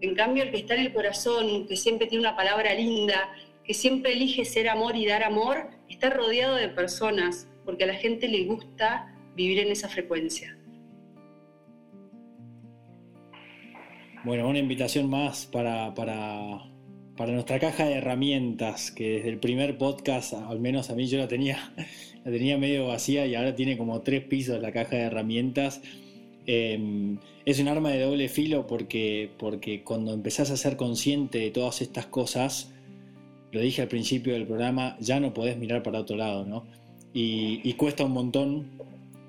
En 0.00 0.14
cambio, 0.14 0.44
el 0.44 0.52
que 0.52 0.58
está 0.58 0.74
en 0.74 0.82
el 0.82 0.92
corazón, 0.92 1.66
que 1.66 1.76
siempre 1.76 2.06
tiene 2.06 2.22
una 2.22 2.36
palabra 2.36 2.72
linda, 2.74 3.32
que 3.64 3.74
siempre 3.74 4.12
elige 4.12 4.44
ser 4.44 4.68
amor 4.68 4.96
y 4.96 5.06
dar 5.06 5.24
amor, 5.24 5.68
está 5.88 6.10
rodeado 6.10 6.54
de 6.54 6.68
personas, 6.68 7.48
porque 7.68 7.84
a 7.84 7.86
la 7.86 7.96
gente 7.96 8.28
le 8.28 8.44
gusta 8.44 9.14
vivir 9.36 9.58
en 9.58 9.70
esa 9.70 9.90
frecuencia. 9.90 10.56
Bueno, 14.24 14.48
una 14.48 14.58
invitación 14.58 15.10
más 15.10 15.44
para, 15.44 15.94
para, 15.94 16.64
nuestra 17.26 17.58
caja 17.58 17.84
de 17.84 17.96
herramientas, 17.96 18.90
que 18.90 19.16
desde 19.16 19.28
el 19.28 19.38
primer 19.38 19.76
podcast, 19.76 20.32
al 20.32 20.60
menos 20.60 20.88
a 20.88 20.94
mí 20.94 21.08
yo 21.08 21.18
la 21.18 21.28
tenía, 21.28 21.74
la 22.24 22.32
tenía 22.32 22.56
medio 22.56 22.86
vacía 22.86 23.26
y 23.26 23.34
ahora 23.34 23.54
tiene 23.54 23.76
como 23.76 24.00
tres 24.00 24.24
pisos 24.24 24.62
la 24.62 24.72
caja 24.72 24.96
de 24.96 25.02
herramientas. 25.02 25.82
Em, 26.46 27.18
es 27.44 27.60
un 27.60 27.68
arma 27.68 27.90
de 27.90 28.00
doble 28.00 28.30
filo 28.30 28.66
porque, 28.66 29.30
porque 29.38 29.84
cuando 29.84 30.14
empezás 30.14 30.50
a 30.50 30.56
ser 30.56 30.78
consciente 30.78 31.36
de 31.36 31.50
todas 31.50 31.82
estas 31.82 32.06
cosas, 32.06 32.72
lo 33.52 33.60
dije 33.60 33.82
al 33.82 33.88
principio 33.88 34.32
del 34.32 34.46
programa, 34.46 34.96
ya 35.00 35.20
no 35.20 35.34
podés 35.34 35.58
mirar 35.58 35.82
para 35.82 36.00
otro 36.00 36.16
lado, 36.16 36.46
¿no? 36.46 36.77
Y, 37.12 37.72
cuesta 37.74 38.04
un 38.04 38.12
montón, 38.12 38.70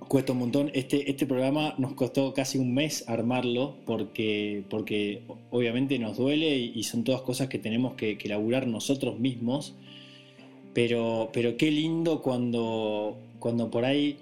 cuesta 0.07 0.33
un 0.33 0.39
montón. 0.39 0.71
Este, 0.73 1.09
este 1.09 1.25
programa 1.25 1.75
nos 1.77 1.93
costó 1.93 2.33
casi 2.33 2.57
un 2.57 2.73
mes 2.73 3.07
armarlo 3.07 3.77
porque, 3.85 4.63
porque 4.69 5.23
obviamente 5.49 5.97
nos 5.97 6.17
duele 6.17 6.57
y, 6.57 6.83
son 6.83 7.03
todas 7.03 7.21
cosas 7.21 7.47
que 7.47 7.59
tenemos 7.59 7.95
que, 7.95 8.17
que 8.17 8.29
nosotros 8.67 9.19
mismos. 9.19 9.75
Pero, 10.73 11.29
pero 11.33 11.57
qué 11.57 11.71
lindo 11.71 12.21
cuando, 12.21 13.17
cuando 13.39 13.71
por 13.71 13.85
ahí 13.85 14.17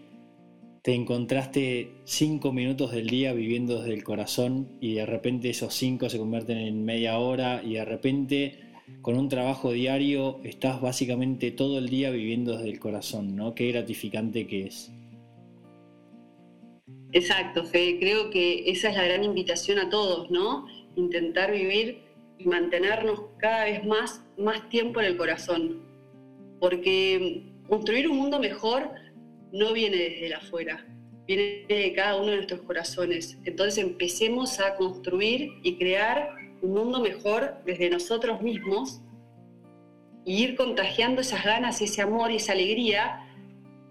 te 0.88 0.94
encontraste 0.94 1.92
cinco 2.06 2.54
minutos 2.54 2.94
del 2.94 3.08
día 3.08 3.34
viviendo 3.34 3.82
desde 3.82 3.94
el 3.94 4.06
corazón 4.06 4.70
y 4.80 4.94
de 4.94 5.06
repente 5.06 5.50
esos 5.50 5.74
cinco 5.74 6.10
se 6.10 6.18
convierten 6.18 6.58
en 6.60 6.86
media 6.86 7.20
hora 7.20 7.62
y 7.62 7.74
de 7.74 7.84
repente 7.84 8.67
con 9.02 9.18
un 9.18 9.30
trabajo 9.30 9.72
diario 9.72 10.40
estás 10.44 10.82
básicamente 10.82 11.52
todo 11.52 11.78
el 11.78 11.90
día 11.90 12.10
viviendo 12.12 12.58
desde 12.58 12.70
el 12.70 12.80
corazón, 12.80 13.36
¿no? 13.36 13.54
Qué 13.54 13.72
gratificante 13.72 14.48
que 14.48 14.68
es. 14.68 14.92
Exacto, 17.12 17.66
Fede. 17.66 18.00
Creo 18.00 18.30
que 18.30 18.70
esa 18.70 18.90
es 18.90 18.96
la 18.96 19.06
gran 19.06 19.24
invitación 19.24 19.80
a 19.80 19.90
todos, 19.90 20.30
¿no? 20.30 20.68
Intentar 20.96 21.52
vivir 21.52 22.02
y 22.38 22.46
mantenernos 22.46 23.22
cada 23.38 23.66
vez 23.66 23.86
más, 23.86 24.24
más 24.38 24.68
tiempo 24.70 25.00
en 25.00 25.08
el 25.08 25.18
corazón. 25.18 25.82
Porque 26.60 27.44
construir 27.68 28.10
un 28.10 28.18
mundo 28.18 28.40
mejor 28.40 28.92
no 29.52 29.74
viene 29.74 29.98
desde 29.98 30.28
el 30.28 30.34
afuera, 30.34 30.86
viene 31.26 31.66
de 31.68 31.94
cada 31.94 32.18
uno 32.18 32.28
de 32.28 32.38
nuestros 32.38 32.62
corazones. 32.62 33.38
Entonces 33.46 33.84
empecemos 33.84 34.60
a 34.60 34.76
construir 34.76 35.52
y 35.64 35.78
crear 35.78 36.47
un 36.62 36.74
mundo 36.74 37.02
mejor 37.02 37.56
desde 37.66 37.90
nosotros 37.90 38.42
mismos 38.42 39.02
y 40.26 40.44
ir 40.44 40.56
contagiando 40.56 41.22
esas 41.22 41.44
ganas, 41.44 41.82
ese 41.82 42.02
amor 42.02 42.32
y 42.32 42.36
esa 42.36 42.54
alegría 42.54 43.24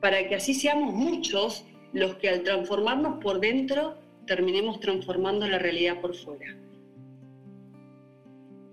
para 0.00 0.28
que 0.28 0.34
así 0.34 0.54
seamos 0.54 0.92
muchos 0.92 1.64
los 1.92 2.16
que 2.16 2.28
al 2.28 2.42
transformarnos 2.42 3.22
por 3.22 3.40
dentro 3.40 3.94
terminemos 4.26 4.80
transformando 4.80 5.46
la 5.46 5.58
realidad 5.58 6.00
por 6.00 6.14
fuera. 6.14 6.56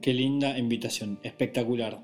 Qué 0.01 0.13
linda 0.13 0.57
invitación, 0.57 1.19
espectacular. 1.23 2.01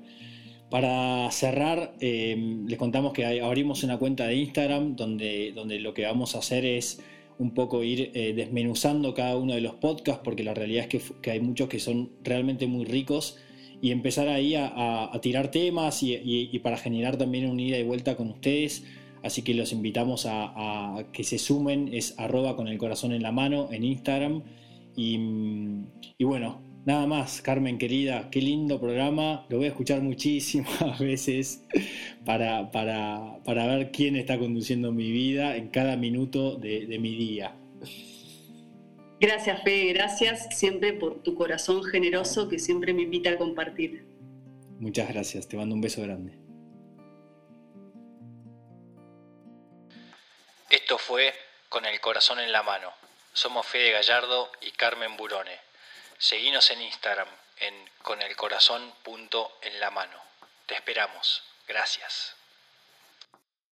Para 0.70 1.30
cerrar, 1.32 1.94
eh, 2.00 2.62
les 2.66 2.78
contamos 2.78 3.12
que 3.12 3.40
abrimos 3.42 3.82
una 3.82 3.98
cuenta 3.98 4.26
de 4.26 4.36
Instagram 4.36 4.96
donde, 4.96 5.52
donde 5.54 5.80
lo 5.80 5.92
que 5.92 6.06
vamos 6.06 6.34
a 6.34 6.38
hacer 6.38 6.64
es 6.64 7.02
un 7.40 7.54
poco 7.54 7.82
ir 7.82 8.10
eh, 8.12 8.34
desmenuzando 8.34 9.14
cada 9.14 9.34
uno 9.36 9.54
de 9.54 9.62
los 9.62 9.74
podcasts, 9.76 10.20
porque 10.22 10.44
la 10.44 10.52
realidad 10.52 10.86
es 10.90 11.10
que, 11.22 11.30
hay 11.30 11.40
muchos 11.40 11.70
que 11.70 11.80
son 11.80 12.10
realmente 12.22 12.66
muy 12.66 12.84
ricos, 12.84 13.38
y 13.80 13.92
empezar 13.92 14.28
ahí 14.28 14.54
a, 14.56 15.10
tirar 15.22 15.50
temas 15.50 16.02
y, 16.02 16.58
para 16.62 16.76
generar 16.76 17.16
también 17.16 17.48
un 17.48 17.58
ida 17.58 17.78
y 17.78 17.82
vuelta 17.82 18.14
con 18.14 18.28
ustedes. 18.28 18.84
Así 19.22 19.40
que 19.40 19.54
los 19.54 19.72
invitamos 19.72 20.26
a, 20.28 21.06
que 21.14 21.24
se 21.24 21.38
sumen, 21.38 21.88
es 21.94 22.14
arroba 22.18 22.56
con 22.56 22.68
el 22.68 22.76
corazón 22.76 23.12
en 23.12 23.22
la 23.22 23.32
mano 23.32 23.68
en 23.72 23.84
Instagram. 23.84 24.42
Y 24.96 25.16
bueno, 26.20 26.60
Nada 26.84 27.06
más, 27.06 27.42
Carmen 27.42 27.78
querida, 27.78 28.30
qué 28.30 28.40
lindo 28.40 28.80
programa. 28.80 29.44
Lo 29.50 29.58
voy 29.58 29.66
a 29.66 29.68
escuchar 29.68 30.00
muchísimas 30.00 30.98
veces 30.98 31.62
para, 32.24 32.70
para, 32.70 33.66
ver 33.66 33.90
quién 33.90 34.16
está 34.16 34.38
conduciendo 34.38 34.90
mi 34.90 35.10
vida 35.10 35.56
en 35.56 35.68
cada 35.68 35.96
minuto 35.96 36.56
de, 36.56 36.86
de 36.86 36.98
mi 36.98 37.14
día. 37.16 37.54
Gracias, 39.20 39.62
Fe, 39.62 39.92
gracias 39.92 40.48
siempre 40.56 40.94
por 40.94 41.22
tu 41.22 41.34
corazón 41.34 41.84
generoso 41.84 42.48
que 42.48 42.58
siempre 42.58 42.94
me 42.94 43.02
invita 43.02 43.30
a 43.30 43.36
compartir. 43.36 44.06
Muchas 44.78 45.08
gracias, 45.10 45.46
te 45.46 45.58
mando 45.58 45.74
un 45.74 45.82
beso 45.82 46.00
grande. 46.00 46.32
Esto 50.70 50.96
fue 50.96 51.34
Con 51.68 51.84
el 51.84 52.00
corazón 52.00 52.40
en 52.40 52.50
la 52.50 52.62
mano. 52.62 52.88
Somos 53.32 53.66
Fede 53.66 53.92
Gallardo 53.92 54.50
y 54.60 54.72
Carmen 54.72 55.16
Burone. 55.16 55.69
Seguinos 56.20 56.70
en 56.70 56.82
Instagram 56.82 57.28
en 57.56 57.90
con 58.02 58.20
el 58.20 58.36
corazón 58.36 58.94
en 59.62 59.80
la 59.80 59.90
mano. 59.90 60.22
Te 60.66 60.74
esperamos. 60.74 61.42
Gracias. 61.66 62.36